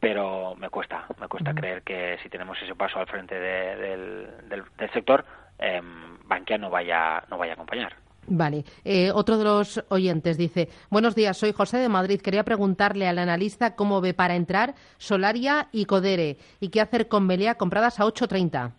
pero 0.00 0.54
me 0.56 0.68
cuesta, 0.68 1.04
me 1.20 1.28
cuesta 1.28 1.54
creer 1.54 1.82
que 1.82 2.18
si 2.22 2.28
tenemos 2.28 2.60
ese 2.62 2.74
paso 2.74 2.98
al 2.98 3.06
frente 3.06 3.38
del, 3.38 4.48
del, 4.48 4.90
sector, 4.92 5.24
eh, 5.58 5.80
Bankia 6.24 6.58
no 6.58 6.70
vaya, 6.70 7.24
no 7.28 7.38
vaya 7.38 7.52
a 7.52 7.54
acompañar. 7.54 7.96
Vale. 8.28 8.64
Eh, 8.84 9.10
otro 9.12 9.38
de 9.38 9.44
los 9.44 9.84
oyentes 9.88 10.36
dice, 10.36 10.68
buenos 10.90 11.14
días, 11.14 11.36
soy 11.36 11.52
José 11.52 11.78
de 11.78 11.88
Madrid. 11.88 12.20
Quería 12.20 12.44
preguntarle 12.44 13.06
al 13.06 13.18
analista 13.18 13.74
cómo 13.76 14.00
ve 14.00 14.14
para 14.14 14.34
entrar 14.34 14.74
Solaria 14.98 15.68
y 15.72 15.84
Codere 15.84 16.38
y 16.60 16.70
qué 16.70 16.80
hacer 16.80 17.08
con 17.08 17.26
Melea 17.26 17.54
compradas 17.54 18.00
a 18.00 18.04
8.30. 18.04 18.72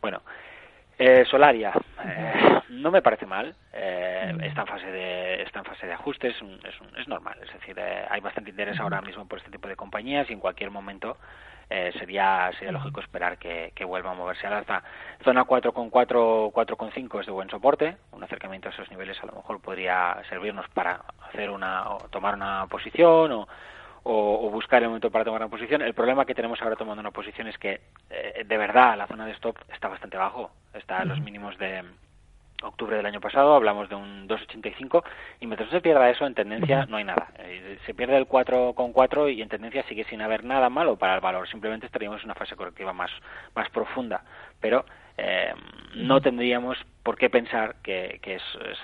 Bueno, 0.00 0.22
eh, 0.98 1.24
Solaria, 1.30 1.72
eh, 2.04 2.47
no 2.68 2.90
me 2.90 3.02
parece 3.02 3.26
mal. 3.26 3.54
está 3.72 4.60
en 4.62 4.66
fase 4.66 4.90
de 4.90 5.42
está 5.42 5.60
en 5.60 5.64
fase 5.64 5.86
de 5.86 5.92
ajustes, 5.92 6.34
es, 6.64 6.98
es, 6.98 7.08
normal. 7.08 7.38
Es 7.42 7.52
decir, 7.52 7.78
hay 7.80 8.20
bastante 8.20 8.50
interés 8.50 8.78
ahora 8.80 9.00
mismo 9.00 9.26
por 9.26 9.38
este 9.38 9.50
tipo 9.50 9.68
de 9.68 9.76
compañías 9.76 10.28
y 10.30 10.32
en 10.32 10.40
cualquier 10.40 10.70
momento 10.70 11.16
eh, 11.70 11.92
sería, 11.98 12.50
sería 12.54 12.72
lógico 12.72 13.00
esperar 13.00 13.36
que, 13.36 13.72
vuelva 13.84 14.12
a 14.12 14.14
moverse 14.14 14.46
al 14.46 14.54
alza. 14.54 14.82
Zona 15.22 15.44
4,4, 15.44 16.52
4,5 16.52 17.20
es 17.20 17.26
de 17.26 17.32
buen 17.32 17.50
soporte, 17.50 17.96
un 18.12 18.22
acercamiento 18.22 18.68
a 18.68 18.72
esos 18.72 18.90
niveles 18.90 19.22
a 19.22 19.26
lo 19.26 19.32
mejor 19.32 19.60
podría 19.60 20.16
servirnos 20.28 20.66
para 20.70 21.02
hacer 21.28 21.50
una, 21.50 21.90
o 21.90 21.98
tomar 22.10 22.34
una 22.34 22.66
posición 22.68 23.32
o, 23.32 23.48
o, 24.02 24.50
buscar 24.50 24.82
el 24.82 24.88
momento 24.88 25.10
para 25.10 25.24
tomar 25.24 25.42
una 25.42 25.50
posición. 25.50 25.82
El 25.82 25.94
problema 25.94 26.24
que 26.24 26.34
tenemos 26.34 26.60
ahora 26.62 26.76
tomando 26.76 27.00
una 27.00 27.10
posición 27.10 27.48
es 27.48 27.58
que 27.58 27.80
eh, 28.10 28.44
de 28.46 28.56
verdad 28.56 28.96
la 28.96 29.06
zona 29.06 29.26
de 29.26 29.32
stop 29.32 29.56
está 29.72 29.88
bastante 29.88 30.16
bajo, 30.16 30.50
está 30.74 31.02
en 31.02 31.08
los 31.08 31.20
mínimos 31.20 31.56
de 31.58 31.84
octubre 32.62 32.96
del 32.96 33.06
año 33.06 33.20
pasado, 33.20 33.54
hablamos 33.54 33.88
de 33.88 33.94
un 33.94 34.28
2,85 34.28 35.04
y 35.40 35.46
mientras 35.46 35.70
se 35.70 35.80
pierda 35.80 36.10
eso 36.10 36.26
en 36.26 36.34
tendencia 36.34 36.86
no 36.86 36.96
hay 36.96 37.04
nada. 37.04 37.28
Eh, 37.38 37.78
se 37.86 37.94
pierde 37.94 38.16
el 38.16 38.26
4,4 38.26 39.32
y 39.34 39.42
en 39.42 39.48
tendencia 39.48 39.84
sigue 39.84 40.04
sin 40.04 40.22
haber 40.22 40.44
nada 40.44 40.68
malo 40.68 40.96
para 40.96 41.14
el 41.14 41.20
valor, 41.20 41.48
simplemente 41.48 41.86
estaríamos 41.86 42.20
en 42.20 42.26
una 42.26 42.34
fase 42.34 42.56
correctiva 42.56 42.92
más, 42.92 43.10
más 43.54 43.68
profunda, 43.70 44.22
pero 44.60 44.84
eh, 45.18 45.52
no 45.94 46.20
tendríamos 46.20 46.78
por 47.02 47.16
qué 47.16 47.30
pensar 47.30 47.76
que, 47.82 48.20
es, 48.22 48.42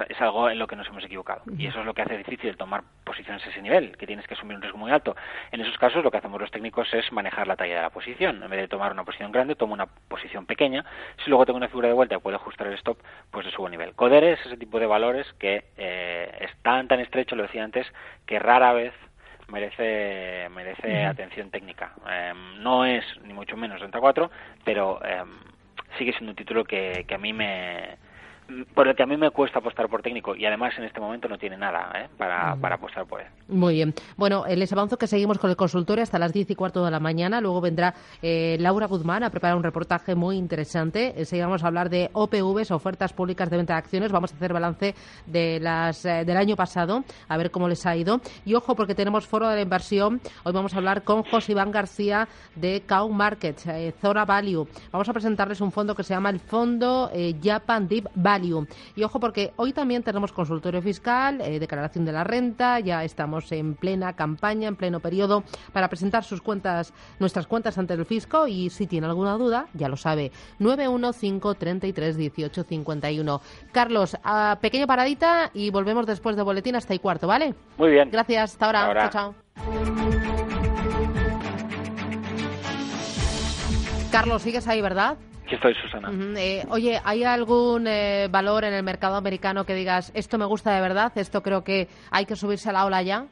es, 0.08 0.20
algo 0.20 0.48
en 0.48 0.58
lo 0.58 0.66
que 0.66 0.76
nos 0.76 0.88
hemos 0.88 1.04
equivocado. 1.04 1.42
Y 1.58 1.66
eso 1.66 1.80
es 1.80 1.86
lo 1.86 1.92
que 1.94 2.02
hace 2.02 2.16
difícil 2.16 2.56
tomar 2.56 2.82
posiciones 3.04 3.44
a 3.46 3.50
ese 3.50 3.60
nivel, 3.60 3.96
que 3.96 4.06
tienes 4.06 4.26
que 4.26 4.34
asumir 4.34 4.56
un 4.56 4.62
riesgo 4.62 4.78
muy 4.78 4.90
alto. 4.90 5.14
En 5.52 5.60
esos 5.60 5.76
casos 5.76 6.02
lo 6.02 6.10
que 6.10 6.16
hacemos 6.16 6.40
los 6.40 6.50
técnicos 6.50 6.92
es 6.94 7.12
manejar 7.12 7.46
la 7.46 7.56
talla 7.56 7.76
de 7.76 7.82
la 7.82 7.90
posición. 7.90 8.42
En 8.42 8.50
vez 8.50 8.60
de 8.60 8.68
tomar 8.68 8.92
una 8.92 9.04
posición 9.04 9.30
grande, 9.30 9.54
tomo 9.54 9.74
una 9.74 9.86
posición 9.86 10.46
pequeña. 10.46 10.84
Si 11.22 11.28
luego 11.28 11.44
tengo 11.44 11.58
una 11.58 11.68
figura 11.68 11.88
de 11.88 11.94
vuelta 11.94 12.14
y 12.14 12.18
puedo 12.18 12.36
ajustar 12.36 12.66
el 12.66 12.74
stop, 12.74 12.98
pues 13.30 13.44
de 13.44 13.52
subo 13.52 13.68
nivel. 13.68 13.94
Codere 13.94 14.32
es 14.32 14.46
ese 14.46 14.56
tipo 14.56 14.80
de 14.80 14.86
valores 14.86 15.30
que 15.38 15.66
eh, 15.76 16.32
están 16.40 16.88
tan 16.88 17.00
estrecho, 17.00 17.36
lo 17.36 17.42
decía 17.42 17.62
antes, 17.62 17.86
que 18.26 18.38
rara 18.38 18.72
vez 18.72 18.94
merece 19.48 20.48
merece 20.50 21.04
atención 21.04 21.50
técnica. 21.50 21.92
Em, 22.10 22.62
no 22.62 22.86
es 22.86 23.04
ni 23.22 23.34
mucho 23.34 23.56
menos 23.56 23.78
34, 23.78 24.30
pero 24.64 25.04
em, 25.04 25.28
sigue 25.98 26.12
siendo 26.12 26.30
un 26.30 26.36
título 26.36 26.64
que, 26.64 27.04
que 27.06 27.14
a 27.14 27.18
mí 27.18 27.32
me 27.32 27.98
por 28.74 28.88
el 28.88 28.94
que 28.94 29.02
a 29.02 29.06
mí 29.06 29.16
me 29.16 29.30
cuesta 29.30 29.58
apostar 29.58 29.88
por 29.88 30.02
técnico 30.02 30.36
y 30.36 30.44
además 30.44 30.74
en 30.76 30.84
este 30.84 31.00
momento 31.00 31.28
no 31.28 31.38
tiene 31.38 31.56
nada 31.56 31.90
¿eh? 31.94 32.08
para, 32.18 32.54
para, 32.56 32.74
apostar 32.74 33.06
por 33.06 33.20
él. 33.20 33.26
Muy 33.48 33.74
bien. 33.74 33.94
Bueno, 34.16 34.44
eh, 34.46 34.56
les 34.56 34.72
avanzo 34.72 34.98
que 34.98 35.06
seguimos 35.06 35.38
con 35.38 35.50
el 35.50 35.56
consultorio 35.56 36.02
hasta 36.02 36.18
las 36.18 36.32
diez 36.32 36.50
y 36.50 36.54
cuarto 36.54 36.84
de 36.84 36.90
la 36.90 37.00
mañana. 37.00 37.40
Luego 37.40 37.60
vendrá 37.60 37.94
eh, 38.20 38.56
Laura 38.60 38.86
Guzmán 38.86 39.22
a 39.22 39.30
preparar 39.30 39.56
un 39.56 39.62
reportaje 39.62 40.14
muy 40.14 40.36
interesante. 40.36 41.14
Eh, 41.16 41.24
seguimos 41.24 41.64
a 41.64 41.68
hablar 41.68 41.88
de 41.88 42.10
OPVs, 42.12 42.70
ofertas 42.70 43.12
públicas 43.12 43.48
de 43.48 43.56
venta 43.56 43.74
de 43.74 43.78
acciones. 43.78 44.12
Vamos 44.12 44.32
a 44.32 44.36
hacer 44.36 44.52
balance 44.52 44.94
de 45.26 45.60
las 45.60 46.02
del 46.02 46.36
año 46.36 46.56
pasado, 46.56 47.04
a 47.28 47.36
ver 47.36 47.50
cómo 47.50 47.68
les 47.68 47.86
ha 47.86 47.96
ido. 47.96 48.20
Y 48.44 48.54
ojo, 48.54 48.74
porque 48.74 48.94
tenemos 48.94 49.26
foro 49.26 49.48
de 49.48 49.56
la 49.56 49.62
inversión. 49.62 50.20
Hoy 50.42 50.52
vamos 50.52 50.74
a 50.74 50.78
hablar 50.78 51.02
con 51.02 51.22
José 51.22 51.52
Iván 51.52 51.70
García 51.70 52.28
de 52.54 52.82
Cow 52.86 53.08
Market, 53.08 53.58
Zora 54.00 54.24
Value. 54.24 54.66
Vamos 54.92 55.08
a 55.08 55.12
presentarles 55.12 55.60
un 55.60 55.72
fondo 55.72 55.94
que 55.94 56.02
se 56.02 56.14
llama 56.14 56.30
el 56.30 56.40
Fondo 56.40 57.10
Japan 57.42 57.88
Deep 57.88 58.08
Value 58.14 58.34
y 58.44 58.52
ojo 59.02 59.18
porque 59.20 59.52
hoy 59.56 59.72
también 59.72 60.02
tenemos 60.02 60.32
consultorio 60.32 60.82
fiscal, 60.82 61.40
eh, 61.40 61.58
declaración 61.58 62.04
de 62.04 62.12
la 62.12 62.22
renta, 62.24 62.78
ya 62.80 63.02
estamos 63.04 63.50
en 63.52 63.74
plena 63.74 64.12
campaña, 64.14 64.68
en 64.68 64.76
pleno 64.76 65.00
periodo 65.00 65.44
para 65.72 65.88
presentar 65.88 66.24
sus 66.24 66.42
cuentas, 66.42 66.92
nuestras 67.18 67.46
cuentas 67.46 67.78
ante 67.78 67.94
el 67.94 68.04
fisco 68.04 68.46
y 68.46 68.68
si 68.70 68.86
tiene 68.86 69.06
alguna 69.06 69.32
duda, 69.34 69.66
ya 69.74 69.88
lo 69.88 69.96
sabe, 69.96 70.32
915331851. 70.60 73.40
Carlos, 73.72 74.16
a 74.22 74.58
pequeña 74.60 74.86
paradita 74.86 75.50
y 75.54 75.70
volvemos 75.70 76.04
después 76.06 76.36
de 76.36 76.42
boletín 76.42 76.76
hasta 76.76 76.94
y 76.94 76.98
cuarto, 76.98 77.26
¿vale? 77.26 77.54
Muy 77.78 77.90
bien. 77.90 78.10
Gracias, 78.10 78.52
hasta 78.52 78.66
ahora. 78.66 79.10
Chao, 79.10 79.10
chao. 79.10 79.34
Carlos, 84.10 84.42
sigues 84.42 84.68
ahí, 84.68 84.80
¿verdad? 84.80 85.16
Aquí 85.44 85.56
estoy, 85.56 85.74
Susana. 85.74 86.10
Eh, 86.38 86.64
oye, 86.70 86.98
¿hay 87.04 87.22
algún 87.22 87.86
eh, 87.86 88.28
valor 88.30 88.64
en 88.64 88.72
el 88.72 88.82
mercado 88.82 89.16
americano 89.16 89.66
que 89.66 89.74
digas, 89.74 90.10
esto 90.14 90.38
me 90.38 90.46
gusta 90.46 90.74
de 90.74 90.80
verdad, 90.80 91.12
esto 91.16 91.42
creo 91.42 91.62
que 91.62 91.86
hay 92.10 92.24
que 92.24 92.34
subirse 92.34 92.70
a 92.70 92.72
la 92.72 92.86
ola 92.86 93.02
ya? 93.02 93.26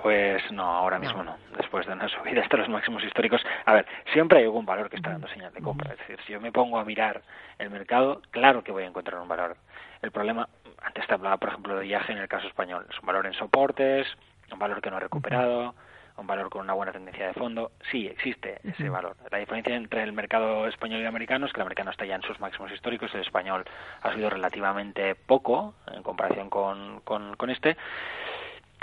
Pues 0.00 0.40
no, 0.52 0.62
ahora 0.62 1.00
mismo 1.00 1.24
no. 1.24 1.36
Después 1.56 1.84
de 1.86 1.94
una 1.94 2.08
subida 2.22 2.42
hasta 2.42 2.56
los 2.56 2.68
máximos 2.68 3.02
históricos. 3.02 3.42
A 3.64 3.72
ver, 3.72 3.86
siempre 4.12 4.38
hay 4.38 4.44
algún 4.44 4.64
valor 4.64 4.88
que 4.88 4.96
está 4.96 5.10
dando 5.10 5.26
señal 5.26 5.52
de 5.52 5.60
compra. 5.60 5.92
Es 5.92 5.98
decir, 5.98 6.18
si 6.24 6.34
yo 6.34 6.40
me 6.40 6.52
pongo 6.52 6.78
a 6.78 6.84
mirar 6.84 7.22
el 7.58 7.70
mercado, 7.70 8.22
claro 8.30 8.62
que 8.62 8.70
voy 8.70 8.84
a 8.84 8.86
encontrar 8.86 9.20
un 9.20 9.26
valor. 9.26 9.56
El 10.02 10.12
problema, 10.12 10.48
antes 10.82 11.04
te 11.08 11.14
hablaba, 11.14 11.36
por 11.38 11.48
ejemplo, 11.48 11.76
de 11.76 11.82
viaje 11.82 12.12
en 12.12 12.18
el 12.18 12.28
caso 12.28 12.46
español. 12.46 12.86
Es 12.88 13.00
un 13.00 13.06
valor 13.06 13.26
en 13.26 13.32
soportes, 13.32 14.06
un 14.52 14.58
valor 14.60 14.80
que 14.80 14.90
no 14.90 14.98
ha 14.98 15.00
recuperado 15.00 15.74
un 16.16 16.26
valor 16.26 16.48
con 16.48 16.62
una 16.62 16.72
buena 16.72 16.92
tendencia 16.92 17.26
de 17.26 17.34
fondo, 17.34 17.72
sí 17.90 18.06
existe 18.06 18.58
ese 18.64 18.88
valor. 18.88 19.16
La 19.30 19.38
diferencia 19.38 19.74
entre 19.74 20.02
el 20.02 20.12
mercado 20.12 20.66
español 20.66 21.02
y 21.02 21.04
americano 21.04 21.46
es 21.46 21.52
que 21.52 21.58
el 21.58 21.62
americano 21.62 21.90
está 21.90 22.04
ya 22.06 22.16
en 22.16 22.22
sus 22.22 22.40
máximos 22.40 22.72
históricos, 22.72 23.14
el 23.14 23.20
español 23.20 23.64
ha 24.02 24.14
sido 24.14 24.30
relativamente 24.30 25.14
poco 25.14 25.74
en 25.92 26.02
comparación 26.02 26.48
con, 26.48 27.00
con, 27.00 27.50
este. 27.50 27.76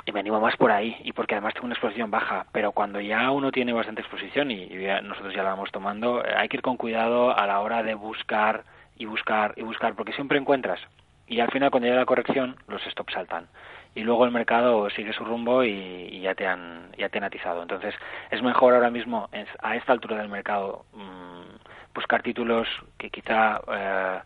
Y 0.06 0.12
me 0.12 0.20
animo 0.20 0.40
más 0.40 0.56
por 0.58 0.72
ahí 0.72 0.98
y 1.04 1.13
porque 1.13 1.36
además 1.36 1.54
tengo 1.54 1.66
una 1.66 1.75
exposición 1.75 2.12
baja 2.12 2.46
pero 2.52 2.74
cuando 2.74 3.00
ya 3.00 3.32
uno 3.32 3.52
tiene 3.52 3.72
bastante 3.72 4.02
exposición 4.02 4.52
y, 4.52 4.68
nosotros 5.02 5.34
ya 5.34 5.44
la 5.44 5.52
vamos 5.52 5.72
tomando 5.72 6.24
eh, 6.25 6.34
hay 6.36 6.50
que 6.50 6.58
ir 6.58 6.62
con 6.62 6.75
cuidado 6.75 7.38
a 7.38 7.48
la 7.48 7.62
hora 7.62 7.84
de 7.84 7.94
buscar 7.94 8.66
y 8.98 9.06
buscar 9.06 9.54
y 9.56 9.62
buscar 9.62 9.96
porque 9.96 10.13
siempre 10.13 10.38
encuentras. 10.38 10.80
Y 11.25 11.40
al 11.40 11.52
final 11.52 11.72
cuando 11.72 11.88
llega 11.88 12.00
la 12.00 12.06
corrección 12.06 12.58
los 12.68 12.84
stops 12.84 13.13
saltan 13.13 13.48
y 13.95 14.03
luego 14.03 14.25
el 14.25 14.31
mercado 14.31 14.89
sigue 14.89 15.13
su 15.13 15.23
rumbo 15.23 15.63
y, 15.63 16.19
ya 16.21 16.35
te 16.35 16.47
han 16.47 16.91
ya 16.97 17.09
te 17.09 17.17
han 17.17 17.25
atizado 17.25 17.62
entonces 17.62 17.93
es 18.31 18.41
mejor 18.41 18.73
ahora 18.73 18.89
mismo 18.89 19.29
a 19.62 19.75
esta 19.75 19.91
altura 19.91 20.17
del 20.17 20.29
mercado 20.29 20.85
mm, 20.93 21.93
buscar 21.93 22.21
títulos 22.23 22.67
que 22.97 23.09
quizá 23.09 23.59
eh, 23.69 24.19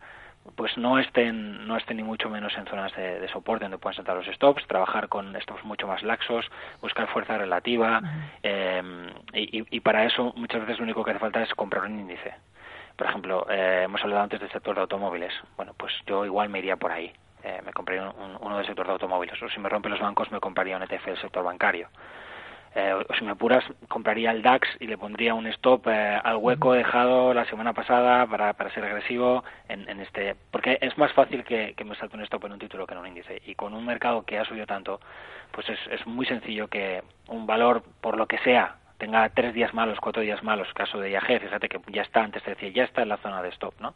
pues 0.56 0.78
no 0.78 1.00
estén 1.00 1.68
no 1.68 1.76
estén 1.76 1.98
ni 1.98 2.04
mucho 2.04 2.30
menos 2.30 2.56
en 2.56 2.66
zonas 2.68 2.96
de, 2.96 3.28
soporte 3.30 3.66
donde 3.66 3.80
puedan 3.80 3.96
saltar 3.96 4.16
los 4.16 4.28
stops 4.28 4.68
trabajar 4.68 5.10
con 5.10 5.36
stops 5.42 5.64
mucho 5.64 5.88
más 5.88 6.04
laxos 6.04 6.46
buscar 6.82 7.08
fuerza 7.08 7.38
relativa 7.38 8.02
eh, 8.44 8.84
y, 9.34 9.76
y, 9.76 9.80
para 9.80 10.06
eso 10.06 10.34
muchas 10.36 10.62
veces 10.62 10.78
lo 10.78 10.84
único 10.84 11.04
que 11.04 11.12
hace 11.12 11.20
falta 11.20 11.42
es 11.42 11.54
comprar 11.56 11.86
un 11.86 12.00
índice 12.00 12.34
por 12.98 13.08
ejemplo, 13.08 13.46
eh, 13.50 13.84
hemos 13.86 14.02
hablado 14.02 14.24
antes 14.24 14.40
del 14.40 14.52
sector 14.52 14.76
de 14.76 14.82
automóviles. 14.82 15.32
Bueno, 15.56 15.74
pues 15.78 15.94
yo 16.08 16.26
igual 16.26 16.50
me 16.50 16.60
iría 16.60 16.78
por 16.78 16.92
ahí. 16.92 17.14
Eh, 17.48 17.62
me 17.66 17.72
compraría 17.72 18.14
uno 18.42 18.58
del 18.58 18.66
sector 18.66 18.86
de 18.86 18.92
automóviles. 18.92 19.42
O 19.42 19.48
si 19.48 19.60
me 19.60 19.70
rompen 19.70 19.92
los 19.92 20.02
bancos, 20.02 20.30
me 20.32 20.40
compraría 20.42 20.76
un 20.76 20.84
ETF 20.84 21.06
del 21.06 21.22
sector 21.22 21.46
bancario. 21.46 21.88
Eh, 22.76 22.94
o 22.94 23.14
si 23.14 23.24
me 23.24 23.32
apuras, 23.32 23.64
compraría 23.88 24.32
el 24.32 24.42
DAX 24.42 24.68
y 24.82 24.88
le 24.88 24.98
pondría 24.98 25.34
un 25.34 25.48
stop 25.48 25.88
al 25.88 26.36
hueco 26.36 26.74
dejado 26.74 27.34
la 27.34 27.46
semana 27.46 27.72
pasada 27.72 28.28
para, 28.28 28.52
para 28.54 28.70
ser 28.72 28.84
agresivo 28.84 29.46
en, 29.70 29.88
en 29.88 30.02
este. 30.02 30.36
Porque 30.52 30.78
es 30.82 30.98
más 30.98 31.14
fácil 31.14 31.46
que, 31.46 31.74
que, 31.76 31.86
me 31.86 31.96
salte 31.96 32.18
un 32.18 32.24
stop 32.24 32.44
en 32.46 32.52
un 32.52 32.60
título 32.60 32.86
que 32.86 32.94
en 32.96 33.00
un 33.00 33.08
índice. 33.08 33.42
Y 33.46 33.56
con 33.56 33.74
un 33.74 33.86
mercado 33.86 34.24
que 34.24 34.38
ha 34.38 34.44
subido 34.44 34.66
tanto, 34.66 35.00
pues 35.52 35.70
es, 35.70 35.80
es 35.90 36.06
muy 36.06 36.26
sencillo 36.26 36.68
que 36.68 37.02
un 37.30 37.48
valor, 37.48 37.82
por 38.02 38.18
lo 38.18 38.28
que 38.28 38.40
sea, 38.40 38.76
tenga 38.98 39.30
tres 39.30 39.54
días 39.54 39.74
malos, 39.74 40.00
cuatro 40.02 40.22
días 40.22 40.44
malos, 40.44 40.68
caso 40.74 41.00
de 41.00 41.12
IAG, 41.12 41.40
fíjate 41.40 41.70
que 41.70 41.80
ya 41.88 42.02
está, 42.02 42.24
antes 42.24 42.44
te 42.44 42.52
decía, 42.52 42.70
ya 42.70 42.84
está 42.84 43.04
en 43.04 43.10
la 43.10 43.18
zona 43.18 43.42
de 43.42 43.50
stop, 43.50 43.74
¿no? 43.80 43.94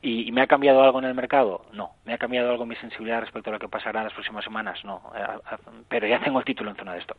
¿Y, 0.00 0.30
me 0.30 0.42
ha 0.42 0.46
cambiado 0.46 0.80
algo 0.82 1.00
en 1.00 1.06
el 1.06 1.14
mercado? 1.14 1.62
No. 1.72 1.90
¿Me 2.04 2.14
ha 2.14 2.18
cambiado 2.18 2.50
algo 2.50 2.64
mi 2.64 2.76
sensibilidad 2.76 3.20
respecto 3.20 3.50
a 3.50 3.54
lo 3.54 3.58
que 3.58 3.68
pasará 3.68 3.98
en 4.00 4.04
las 4.04 4.14
próximas 4.14 4.44
semanas? 4.44 4.78
No. 4.84 5.02
Eh, 5.16 5.26
pero 5.88 6.06
ya 6.06 6.20
tengo 6.20 6.38
el 6.38 6.44
título 6.44 6.70
en 6.70 6.76
zona 6.76 6.94
de 6.94 7.00
stop. 7.00 7.18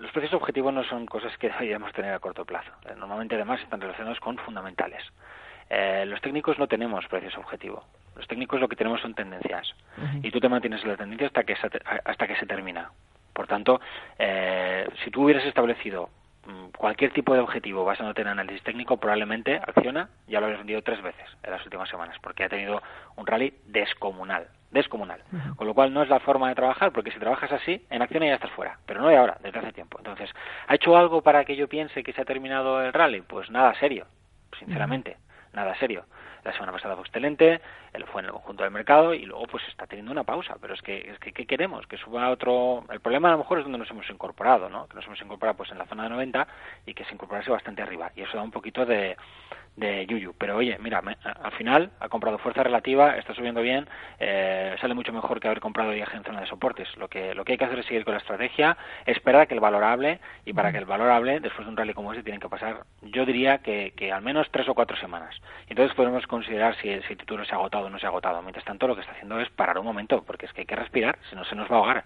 los 0.03 0.11
precios 0.11 0.35
objetivos 0.35 0.75
no 0.75 0.83
son 0.85 1.07
cosas 1.07 1.37
que 1.39 1.49
deberíamos 1.61 1.93
tener 1.93 2.13
a 2.13 2.19
corto 2.19 2.45
plazo. 2.45 2.71
Eh, 2.87 2.95
normalmente, 2.99 3.37
además, 3.37 3.61
están 3.61 3.81
relacionados 3.81 4.19
con 4.21 4.37
fundamentales. 4.39 5.03
Eh, 5.71 6.05
los 6.07 6.21
técnicos 6.21 6.59
no 6.59 6.67
tenemos 6.67 7.07
precios 7.07 7.39
objetivos. 7.39 7.85
Los 8.17 8.27
técnicos 8.27 8.61
lo 8.61 8.69
que 8.69 8.77
tenemos 8.77 9.01
son 9.01 9.15
tendencias. 9.15 9.73
Y 10.23 10.31
tú 10.31 10.39
te 10.39 10.49
mantienes 10.49 10.83
en 10.83 10.91
la 10.91 10.97
tendencia 10.97 11.29
hasta 11.29 11.45
que 11.45 11.57
se, 11.57 11.69
hasta 12.05 12.27
que 12.27 12.37
se 12.37 12.45
termina. 12.45 12.91
Por 13.33 13.47
tanto, 13.47 13.81
eh, 14.19 14.87
si 15.03 15.11
tú 15.11 15.25
hubieras 15.25 15.47
establecido 15.47 16.11
mm, 16.47 16.77
cualquier 16.77 17.13
tipo 17.13 17.33
de 17.33 17.41
objetivo 17.41 17.85
basándote 17.87 18.21
en 18.21 18.29
análisis 18.29 18.63
técnico, 18.65 18.99
probablemente 18.99 19.57
Acciona 19.57 20.11
ya 20.27 20.41
lo 20.41 20.47
habías 20.47 20.61
vendido 20.61 20.83
tres 20.83 21.01
veces 21.01 21.27
en 21.43 21.53
las 21.53 21.65
últimas 21.65 21.89
semanas, 21.89 22.17
porque 22.21 22.45
ha 22.45 22.51
tenido 22.51 22.83
un 23.17 23.27
rally 23.27 23.55
descomunal 23.65 24.49
descomunal. 24.73 25.23
Con 25.57 25.67
lo 25.67 25.75
cual 25.75 25.93
no 25.93 26.03
es 26.03 26.09
la 26.09 26.21
forma 26.21 26.49
de 26.49 26.55
trabajar, 26.55 26.93
porque 26.93 27.13
si 27.13 27.19
trabajas 27.19 27.53
así, 27.53 27.85
en 27.91 28.03
acción 28.03 28.25
ya 28.25 28.35
estás 28.35 28.51
fuera, 28.51 28.79
pero 28.87 29.01
no 29.01 29.09
de 29.09 29.17
ahora, 29.17 29.39
desde 29.43 29.59
hace 29.59 29.73
tiempo. 29.73 29.99
Entonces, 29.99 30.31
¿ha 30.67 30.75
hecho 30.75 30.97
algo 30.97 31.23
para 31.23 31.45
que 31.45 31.57
yo 31.57 31.69
piense 31.69 32.03
que 32.03 32.13
se 32.13 32.23
ha 32.23 32.25
terminado 32.25 32.83
el 32.83 32.93
rally? 32.93 33.21
Pues 33.21 33.51
nada 33.51 33.75
serio, 33.79 34.07
sinceramente, 34.59 35.19
nada 35.53 35.75
serio. 35.77 36.05
La 36.45 36.53
semana 36.53 36.73
pasada 36.73 36.97
fue 36.97 37.05
excelente, 37.05 37.61
él 37.93 38.05
fue 38.07 38.21
en 38.21 38.27
el 38.27 38.33
conjunto 38.33 38.65
del 38.65 38.73
mercado 38.73 39.15
y 39.15 39.25
luego 39.25 39.47
pues 39.47 39.63
está 39.69 39.87
teniendo 39.87 40.11
una 40.11 40.25
pausa. 40.25 40.57
Pero 40.61 40.75
es 40.75 40.83
que, 40.83 40.99
es 40.99 41.19
que 41.21 41.33
¿qué 41.33 41.47
queremos? 41.47 41.87
Que 41.87 41.97
suba 41.99 42.29
otro... 42.31 42.85
El 42.91 42.99
problema 42.99 43.29
a 43.29 43.33
lo 43.33 43.39
mejor 43.39 43.59
es 43.59 43.65
donde 43.65 43.79
nos 43.79 43.89
hemos 43.93 44.11
incorporado, 44.11 44.69
¿no? 44.69 44.89
Que 44.89 44.97
nos 44.97 45.07
hemos 45.07 45.21
incorporado 45.23 45.59
pues 45.59 45.71
en 45.71 45.79
la 45.79 45.87
zona 45.87 46.03
de 46.05 46.09
90 46.09 46.49
y 46.87 46.95
que 46.95 47.05
se 47.05 47.15
incorporase 47.15 47.49
bastante 47.49 47.83
arriba. 47.83 48.11
Y 48.17 48.23
eso 48.23 48.37
da 48.37 48.43
un 48.43 48.51
poquito 48.51 48.85
de, 48.85 49.17
de 49.77 50.07
Yuyu. 50.07 50.35
Pero 50.39 50.57
oye, 50.57 50.77
mira, 50.81 51.03
al 51.43 51.53
final 51.53 51.91
ha 52.01 52.09
comprado 52.09 52.39
fuerza 52.39 52.63
relativa, 52.63 53.17
está 53.17 53.35
subiendo 53.35 53.63
bien, 53.63 53.89
eh, 54.19 54.77
sale 54.81 54.95
mucho 54.95 55.13
mejor 55.13 55.41
que 55.41 55.49
haber 55.49 55.61
comprado 55.61 55.93
viaje 55.93 56.17
en 56.17 56.25
zona 56.25 56.41
de 56.41 56.47
soportes. 56.47 56.89
Lo 56.97 57.09
que, 57.09 57.35
lo 57.35 57.45
que 57.45 57.53
hay 57.53 57.59
que 57.59 57.65
hacer 57.65 57.79
es 57.79 57.87
seguir 57.87 58.05
con 58.05 58.15
la 58.15 58.21
estrategia, 58.21 58.77
esperar 59.07 59.43
a 59.43 59.47
que 59.47 59.55
el 59.55 59.61
valor 59.61 59.85
hable 59.85 60.21
y 60.45 60.53
para 60.53 60.73
que 60.73 60.79
el 60.79 60.85
valor 60.85 61.11
hable, 61.11 61.41
después 61.41 61.67
de 61.67 61.71
un 61.71 61.77
rally 61.77 61.95
como 61.95 62.13
este, 62.13 62.23
tienen 62.23 62.41
que 62.41 62.49
pasar, 62.49 62.85
yo 63.03 63.25
diría 63.25 63.59
que, 63.59 63.93
que 63.97 64.13
al 64.13 64.23
menos 64.23 64.49
tres 64.51 64.69
o 64.69 64.75
cuatro 64.75 64.97
semanas. 64.97 65.35
Entonces 65.69 65.95
podemos 65.95 66.27
considerar 66.27 66.77
si, 66.77 66.89
si 67.03 67.13
el 67.13 67.19
título 67.19 67.45
se 67.45 67.53
ha 67.53 67.59
agotado 67.59 67.87
o 67.87 67.91
no 67.91 67.99
se 67.99 68.07
ha 68.07 68.11
agotado. 68.11 68.43
Mientras 68.43 68.65
tanto, 68.65 68.87
lo 68.87 68.95
que 68.95 69.01
está 69.01 69.13
haciendo 69.13 69.41
es 69.41 69.51
parar 69.51 69.79
un 69.79 69.87
momento, 69.87 70.23
porque 70.23 70.47
es 70.47 70.53
que 70.53 70.63
hay 70.63 70.67
que 70.67 70.77
respirar, 70.77 71.19
si 71.31 71.37
no 71.37 71.45
se 71.45 71.55
nos 71.55 71.71
va 71.71 71.77
a 71.77 71.79
ahogar. 71.79 72.03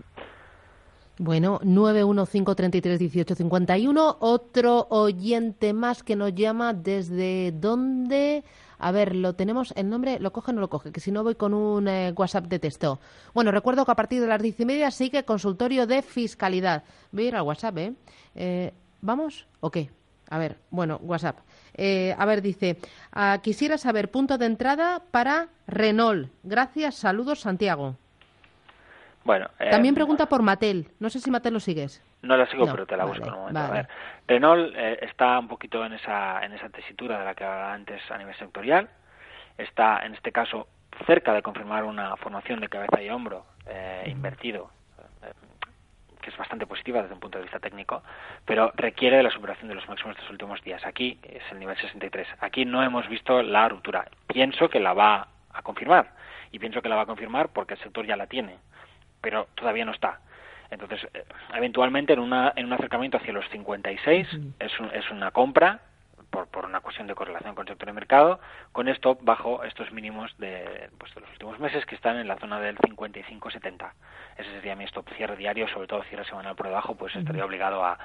Bueno, 1.19 1.61
915331851. 1.61 4.17
Otro 4.21 4.87
oyente 4.91 5.73
más 5.73 6.03
que 6.03 6.15
nos 6.15 6.35
llama 6.35 6.75
desde 6.75 7.53
dónde. 7.53 8.45
A 8.79 8.93
ver, 8.93 9.17
lo 9.17 9.35
tenemos, 9.35 9.73
el 9.77 9.89
nombre, 9.89 10.19
¿lo 10.21 10.31
coge 10.33 10.51
o 10.51 10.55
no 10.55 10.61
lo 10.61 10.69
coge? 10.69 10.93
Que 10.93 11.01
si 11.01 11.11
no 11.11 11.25
voy 11.25 11.35
con 11.35 11.55
un 11.55 11.89
eh, 11.89 12.13
WhatsApp 12.15 12.45
de 12.47 12.59
texto. 12.59 13.01
Bueno, 13.33 13.51
recuerdo 13.51 13.87
que 13.87 13.93
a 13.93 13.95
partir 13.95 14.21
de 14.21 14.27
las 14.27 14.43
diez 14.43 14.61
y 14.61 14.67
media 14.67 14.91
sigue 14.91 15.25
consultorio 15.25 15.87
de 15.87 16.03
fiscalidad. 16.03 16.85
Voy 17.13 17.25
a 17.25 17.29
ir 17.29 17.37
al 17.37 17.43
WhatsApp, 17.43 17.79
¿eh? 17.79 17.95
eh 18.35 18.75
vamos 19.01 19.47
¿O 19.61 19.71
qué? 19.71 19.91
A 20.29 20.39
ver, 20.39 20.59
bueno, 20.71 21.01
WhatsApp. 21.03 21.39
Eh, 21.75 22.15
a 22.19 22.27
ver, 22.27 22.43
dice, 22.43 22.79
ah, 23.13 23.39
quisiera 23.43 23.79
saber 23.79 24.11
punto 24.11 24.37
de 24.37 24.45
entrada 24.47 25.03
para 25.11 25.49
Renault. 25.67 26.31
Gracias, 26.43 26.97
saludos, 26.97 27.41
Santiago. 27.41 27.97
Bueno, 29.27 29.51
También 29.59 29.93
eh, 29.93 29.97
pregunta 29.97 30.27
por 30.27 30.43
Mattel. 30.43 30.89
No 31.01 31.11
sé 31.11 31.19
si 31.19 31.33
Mattel 31.33 31.53
lo 31.53 31.59
sigues. 31.59 32.01
No 32.23 32.37
la 32.37 32.47
sigo, 32.47 32.65
pero 32.71 32.87
te 32.87 32.97
la 32.97 33.07
busco 33.07 33.27
en 33.27 33.33
un 33.33 33.39
momento. 33.41 33.59
A 33.59 33.71
ver, 33.71 33.89
Renault 34.29 34.73
eh, 34.77 35.01
está 35.03 35.37
un 35.41 35.49
poquito 35.49 35.85
en 35.85 35.95
esa, 35.95 36.45
en 36.45 36.53
esa 36.53 36.69
tesitura 36.69 37.19
de 37.19 37.25
la 37.25 37.35
que 37.35 37.43
hablaba 37.43 37.75
antes 37.75 38.01
a 38.09 38.19
nivel 38.19 38.37
sectorial. 38.37 38.89
Está, 39.59 40.07
en 40.07 40.15
este 40.15 40.31
caso, 40.31 40.69
cerca 41.07 41.33
de 41.33 41.43
confirmar 41.43 41.83
una 41.83 42.17
formación 42.17 42.61
de 42.61 42.69
cabeza 42.69 43.03
y 43.03 43.11
hombro 43.11 43.47
eh, 43.67 44.05
invertido 44.07 44.71
que 46.23 46.31
es 46.31 46.37
bastante 46.37 46.67
positiva 46.67 47.03
desde 47.03 47.15
un 47.15 47.21
punto 47.21 47.39
de 47.39 47.45
vista 47.45 47.61
técnico, 47.61 48.03
pero 48.45 48.73
requiere 48.75 49.17
de 49.17 49.23
la 49.23 49.31
superación 49.31 49.69
de 49.69 49.77
los 49.77 49.89
máximos 49.89 50.17
de 50.17 50.23
los 50.23 50.31
últimos 50.33 50.61
días. 50.63 50.85
Aquí 50.85 51.21
es 51.23 51.43
el 51.53 51.61
nivel 51.61 51.77
63. 51.77 52.27
Aquí 52.41 52.65
no 52.65 52.83
hemos 52.83 53.09
visto 53.09 53.43
la 53.43 53.69
ruptura. 53.69 54.09
Pienso 54.27 54.69
que 54.69 54.81
la 54.81 54.93
va 54.93 55.29
a 55.53 55.63
confirmar 55.63 56.11
y 56.51 56.59
pienso 56.59 56.83
que 56.83 56.89
la 56.89 56.97
va 56.97 57.03
a 57.03 57.07
confirmar 57.07 57.51
porque 57.51 57.75
el 57.75 57.81
sector 57.81 58.05
ya 58.05 58.17
la 58.17 58.27
tiene, 58.27 58.57
pero 59.27 59.49
todavía 59.57 59.85
no 59.85 59.91
está. 59.91 60.21
Entonces, 60.71 61.01
eh, 61.13 61.25
eventualmente 61.53 62.13
en, 62.13 62.21
una, 62.21 62.53
en 62.55 62.67
un 62.67 62.73
acercamiento 62.75 63.17
hacia 63.17 63.33
los 63.33 63.45
56 63.51 64.29
es, 64.61 64.73
es 64.93 65.11
una 65.11 65.33
compra 65.33 65.81
por, 66.31 66.47
por, 66.47 66.65
una 66.65 66.79
cuestión 66.79 67.09
de 67.09 67.17
correlación 67.17 67.57
con 67.57 67.67
el 67.67 67.73
sector 67.73 67.87
de 67.87 67.93
mercado, 67.93 68.39
con 68.71 68.87
esto 68.87 69.19
bajo 69.21 69.65
estos 69.65 69.91
mínimos 69.91 70.33
de, 70.39 70.91
pues, 70.97 71.13
de 71.17 71.23
los 71.23 71.31
últimos 71.33 71.59
meses 71.59 71.85
que 71.87 71.97
están 71.97 72.19
en 72.19 72.29
la 72.29 72.37
zona 72.37 72.61
del 72.61 72.77
55-70. 72.79 73.91
Ese 74.37 74.51
sería 74.53 74.77
mi 74.77 74.85
stop 74.85 75.09
cierre 75.17 75.35
diario, 75.35 75.67
sobre 75.67 75.89
todo 75.89 76.05
cierre 76.05 76.25
semanal 76.25 76.55
por 76.55 76.67
debajo, 76.67 76.95
pues 76.95 77.17
estaría 77.17 77.45
obligado 77.45 77.85
a, 77.85 77.99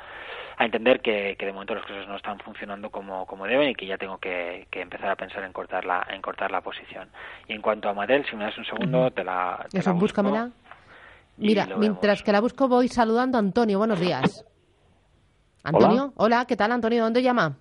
a 0.57 0.65
entender 0.65 1.01
que, 1.01 1.36
que, 1.38 1.45
de 1.45 1.53
momento 1.53 1.75
las 1.75 1.86
cosas 1.86 2.07
no 2.07 2.15
están 2.15 2.39
funcionando 2.39 2.89
como, 2.89 3.27
como 3.27 3.45
deben 3.45 3.69
y 3.69 3.75
que 3.75 3.86
ya 3.86 3.99
tengo 3.99 4.17
que, 4.17 4.65
que, 4.71 4.81
empezar 4.81 5.12
a 5.12 5.15
pensar 5.15 5.43
en 5.43 5.53
cortar 5.53 5.86
la, 5.86 6.03
en 6.10 6.19
cortar 6.23 6.49
la 6.49 6.62
posición. 6.62 7.10
Y 7.47 7.53
en 7.53 7.62
cuanto 7.62 7.89
a 7.89 7.93
Madel, 7.93 8.25
si 8.27 8.36
me 8.36 8.45
das 8.45 8.57
un 8.57 8.65
segundo, 8.65 9.12
te 9.12 9.23
la, 9.23 9.67
te 9.69 9.84
la 9.84 9.91
busco. 9.91 10.23
Mira, 11.41 11.67
mientras 11.77 12.21
que 12.21 12.32
la 12.32 12.39
busco 12.39 12.67
voy 12.67 12.88
saludando 12.88 13.38
a 13.38 13.39
Antonio. 13.39 13.80
Buenos 13.80 13.99
días. 13.99 14.45
Antonio, 15.63 16.13
hola, 16.15 16.38
hola 16.38 16.45
¿qué 16.45 16.56
tal 16.56 16.71
Antonio? 16.71 17.04
¿Dónde 17.04 17.23
llama? 17.23 17.58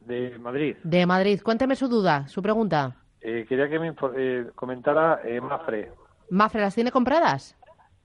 De 0.00 0.38
Madrid. 0.38 0.76
De 0.84 1.06
Madrid. 1.06 1.40
Cuénteme 1.42 1.76
su 1.76 1.88
duda, 1.88 2.28
su 2.28 2.42
pregunta. 2.42 2.96
Eh, 3.20 3.46
quería 3.48 3.68
que 3.68 3.78
me 3.78 3.94
eh, 4.16 4.46
comentara 4.54 5.20
eh, 5.24 5.40
Mafre. 5.40 5.92
¿Mafre 6.30 6.60
las 6.60 6.74
tiene 6.74 6.90
compradas? 6.90 7.56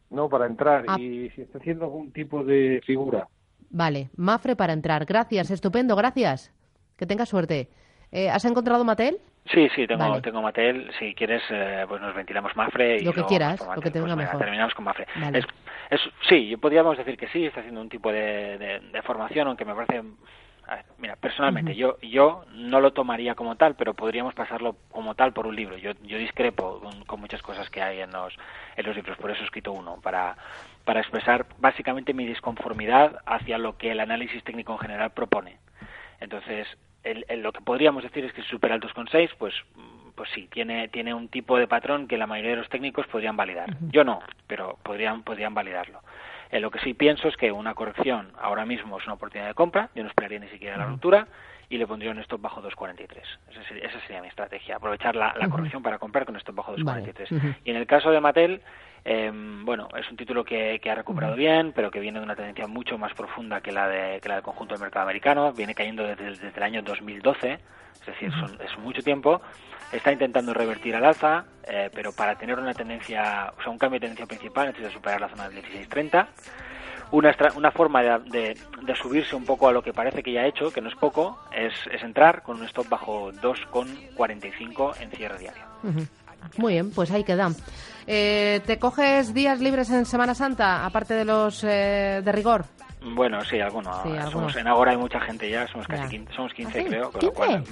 No, 0.10 0.30
para 0.30 0.46
entrar. 0.46 0.86
Ah. 0.88 1.00
Y 1.00 1.30
si 1.32 1.42
está 1.42 1.58
haciendo 1.58 1.86
algún 1.86 2.12
tipo 2.12 2.44
de 2.44 2.82
figura. 2.86 3.28
Vale, 3.70 4.10
Mafre 4.16 4.56
para 4.56 4.74
entrar. 4.74 5.06
Gracias, 5.06 5.52
estupendo, 5.52 5.96
gracias. 5.96 6.54
Que 6.96 7.06
tenga 7.06 7.26
suerte. 7.26 7.70
Eh, 8.16 8.30
¿Has 8.30 8.46
encontrado 8.46 8.86
Matel? 8.86 9.18
Sí, 9.54 9.68
sí, 9.76 9.86
tengo, 9.86 10.22
tengo 10.22 10.42
Matel. 10.42 10.90
Si 10.98 11.14
quieres, 11.14 11.44
eh, 11.50 11.84
pues 11.86 12.02
nos 12.02 12.16
ventilamos 12.16 12.56
Mafre. 12.56 12.98
Y 13.02 13.04
lo 13.04 13.12
que 13.12 13.26
quieras, 13.26 13.60
lo 13.60 13.82
que 13.82 13.92
te 13.92 14.00
venga 14.00 14.16
pues, 14.16 14.26
mejor. 14.26 14.40
Terminamos 14.40 14.74
con 14.74 14.86
Mafre. 14.86 15.06
Es, 15.34 15.46
es, 15.90 16.02
sí, 16.30 16.56
podríamos 16.56 16.98
decir 16.98 17.18
que 17.18 17.28
sí, 17.28 17.46
está 17.46 17.60
haciendo 17.60 17.82
un 17.82 17.90
tipo 17.90 18.12
de, 18.14 18.80
de 18.92 19.02
formación, 19.02 19.48
aunque 19.48 19.66
me 19.66 19.76
parece 19.76 20.02
mira, 20.98 21.16
personalmente 21.16 21.76
yo 21.76 21.98
yo 22.02 22.46
no 22.54 22.80
lo 22.80 22.94
tomaría 22.94 23.36
como 23.36 23.56
tal, 23.56 23.76
pero 23.76 23.94
podríamos 23.94 24.34
pasarlo 24.34 24.76
como 24.92 25.16
tal 25.16 25.34
por 25.34 25.48
un 25.48 25.56
libro. 25.56 25.78
Yo, 25.78 25.92
yo 26.04 26.18
discrepo 26.18 26.82
con, 27.06 27.20
muchas 27.20 27.42
cosas 27.42 27.70
que 27.70 27.82
hay 27.82 28.02
en 28.02 28.12
los, 28.12 28.34
en 28.76 28.86
los 28.86 28.96
libros, 28.96 29.18
por 29.18 29.32
eso 29.32 29.42
he 29.42 29.46
escrito 29.46 29.72
uno, 29.72 30.00
para, 30.02 30.36
para 30.84 31.02
expresar 31.02 31.46
básicamente 31.60 32.14
mi 32.14 32.26
disconformidad 32.26 33.20
hacia 33.26 33.58
lo 33.58 33.78
que 33.78 33.92
el 33.92 34.00
análisis 34.00 34.44
técnico 34.44 34.74
en 34.74 34.80
general 34.80 35.12
propone. 35.12 35.58
Entonces, 36.20 36.68
el, 37.06 37.42
lo 37.42 37.54
que 37.54 37.62
podríamos 37.62 38.04
decir 38.04 38.26
es 38.26 38.34
que 38.34 38.42
si 38.42 38.50
supera 38.50 38.76
el 38.76 38.82
2,6, 38.82 39.30
pues 39.38 39.54
pues 40.16 40.30
sí, 40.34 40.48
tiene, 40.52 40.88
tiene 40.88 41.14
un 41.14 41.28
tipo 41.28 41.58
de 41.58 41.68
patrón 41.68 42.08
que 42.08 42.18
la 42.18 42.26
mayoría 42.26 42.52
de 42.52 42.58
los 42.58 42.70
técnicos 42.70 43.06
podrían 43.08 43.36
validar. 43.36 43.76
Yo 43.90 44.04
no, 44.04 44.22
pero 44.48 44.78
podrían, 44.82 45.24
podrían 45.24 45.54
validarlo. 45.54 46.00
Eh, 46.52 46.60
lo 46.60 46.72
que 46.72 46.80
sí 46.80 46.94
pienso 46.94 47.28
es 47.28 47.36
que 47.36 47.52
una 47.52 47.74
corrección 47.74 48.32
ahora 48.42 48.66
mismo 48.66 48.98
es 48.98 49.06
una 49.06 49.16
oportunidad 49.16 49.50
de 49.50 49.54
compra, 49.54 49.90
yo 49.94 50.04
no 50.04 50.10
esperaría 50.10 50.40
ni 50.40 50.48
siquiera 50.48 50.78
la 50.78 50.86
ruptura 50.86 51.28
y 51.68 51.78
le 51.78 51.88
pondría 51.88 52.12
un 52.12 52.20
stop 52.20 52.42
bajo 52.42 52.62
2.43. 52.62 53.20
Esa 53.82 54.00
sería, 54.02 54.22
mi 54.22 54.28
estrategia, 54.28 54.78
aprovechar 54.78 55.16
la, 55.16 55.34
corrección 55.50 55.84
para 55.84 55.98
comprar 55.98 56.26
con 56.26 56.36
stop 56.38 56.56
bajo 56.56 56.76
2.43. 56.78 57.58
Y 57.66 57.72
en 57.72 57.76
el 57.76 57.88
caso 57.88 58.12
de 58.12 58.22
Mattel, 58.22 58.62
em, 59.06 59.64
bueno, 59.64 59.88
es 59.98 60.10
un 60.10 60.18
título 60.18 60.44
que, 60.44 60.82
ha 60.84 60.96
recuperado 60.96 61.36
bien, 61.36 61.72
pero 61.74 61.90
que 61.90 62.00
viene 62.00 62.20
de 62.20 62.26
una 62.26 62.36
tendencia 62.36 62.68
mucho 62.68 62.98
más 62.98 63.14
profunda 63.14 63.62
que 63.62 63.72
la, 63.72 63.88
de, 63.88 64.20
que 64.20 64.28
la 64.28 64.36
del 64.36 64.44
conjunto 64.44 64.74
del 64.74 64.82
mercado 64.82 65.04
americano, 65.04 65.54
viene 65.54 65.74
cayendo 65.74 66.04
desde, 66.04 66.32
desde 66.32 66.58
el 66.58 66.64
año 66.64 66.82
2012, 66.82 67.60
es 68.02 68.06
decir, 68.06 68.32
es 68.64 68.78
mucho 68.80 69.02
tiempo, 69.02 69.42
está 69.92 70.12
intentando 70.12 70.54
revertir 70.54 70.96
al 70.96 71.06
alza, 71.06 71.46
eh, 71.68 71.90
pero 71.94 72.12
para 72.12 72.36
tener 72.36 72.60
una 72.60 72.74
tendencia, 72.74 73.54
o 73.58 73.62
sea, 73.62 73.72
un 73.72 73.78
cambio 73.78 74.00
de 74.00 74.08
tendencia 74.08 74.26
principal 74.26 74.68
necesita 74.68 74.92
superar 74.92 75.22
la 75.22 75.30
zona 75.30 75.50
del 75.50 75.64
16.30. 75.64 76.28
Una, 77.12 77.36
una 77.56 77.72
forma 77.72 78.02
de, 78.02 78.58
de, 78.84 78.96
subirse 78.96 79.36
un 79.36 79.46
poco 79.46 79.68
a 79.68 79.72
lo 79.72 79.84
que 79.84 79.94
parece 79.94 80.24
que 80.24 80.32
ya 80.32 80.42
ha 80.42 80.48
hecho, 80.48 80.72
que 80.72 80.82
no 80.82 80.90
es 80.90 80.96
poco, 80.96 81.40
es, 81.56 81.74
es 81.92 82.02
entrar 82.04 82.42
con 82.42 82.60
un 82.60 82.66
stop 82.66 82.90
bajo 82.90 83.32
2,45 83.32 85.02
en 85.02 85.12
cierre 85.12 85.38
diario. 85.38 85.64
Muy 86.58 86.74
bien, 86.74 86.92
pues 86.92 87.12
ahí 87.12 87.24
queda. 87.24 87.52
Eh, 88.08 88.62
¿Te 88.66 88.78
coges 88.78 89.34
días 89.34 89.60
libres 89.60 89.90
en 89.90 90.06
Semana 90.06 90.36
Santa, 90.36 90.86
aparte 90.86 91.14
de 91.14 91.26
los 91.26 91.64
eh, 91.64 92.22
de 92.24 92.32
rigor? 92.32 92.66
Bueno, 93.14 93.44
sí, 93.46 93.60
algunos. 93.60 94.56
en 94.56 94.68
Agora 94.68 94.92
hay 94.92 94.98
mucha 94.98 95.20
gente 95.20 95.50
ya, 95.50 95.68
somos 95.68 95.88
casi 95.88 96.10
15, 96.10 96.34
somos 96.34 96.54
15 96.54 96.80
¿Ah, 96.80 96.84
creo. 96.88 97.12
Con 97.12 97.26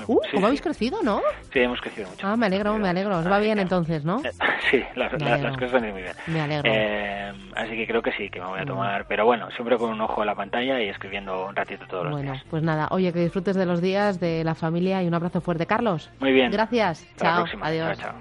uh, 0.08 0.19
¿Cómo 0.32 0.46
habéis 0.46 0.62
crecido, 0.62 1.02
no? 1.02 1.22
Sí, 1.52 1.60
hemos 1.60 1.82
crecido 1.82 2.10
mucho. 2.10 2.28
Ah, 2.28 2.38
me 2.38 2.46
alegro, 2.46 2.78
me 2.78 2.88
alegro. 2.88 3.17
Os 3.17 3.30
va 3.30 3.39
bien 3.39 3.58
entonces, 3.58 4.06
¿no? 4.06 4.22
sí, 4.69 4.84
las, 4.96 5.12
cosas 5.12 5.72
van 5.72 5.91
muy 5.91 6.04
bien. 6.04 6.13
Me 6.28 6.41
alegro. 6.41 6.72
Eh, 6.72 7.34
así 7.56 7.72
que 7.76 7.88
creo 7.88 8.02
que 8.02 8.12
sí, 8.12 8.30
que 8.30 8.39
me 8.39 8.46
voy 8.46 8.60
a 8.60 8.65
tomar. 8.65 9.06
Pero 9.08 9.26
bueno, 9.26 9.50
siempre 9.52 9.78
con 9.78 9.89
un 9.89 10.02
ojo 10.02 10.22
a 10.22 10.26
la 10.26 10.36
pantalla 10.36 10.80
y 10.82 10.89
escribiendo 10.89 11.48
un 11.48 11.56
ratito 11.56 11.86
todos 11.88 12.06
los 12.06 12.22
días. 12.22 12.28
Bueno, 12.28 12.43
pues 12.50 12.63
nada, 12.63 12.88
oye, 12.91 13.12
que 13.12 13.19
disfrutes 13.19 13.56
de 13.56 13.65
los 13.65 13.82
días, 13.82 14.19
de 14.19 14.43
la 14.43 14.56
familia 14.56 15.02
y 15.02 15.08
un 15.08 15.13
abrazo 15.13 15.41
fuerte. 15.41 15.65
Carlos. 15.65 16.12
Muy 16.19 16.32
bien. 16.32 16.52
Gracias. 16.52 17.08
chao. 17.17 17.46
Adiós. 17.62 17.98
chao. 17.98 18.13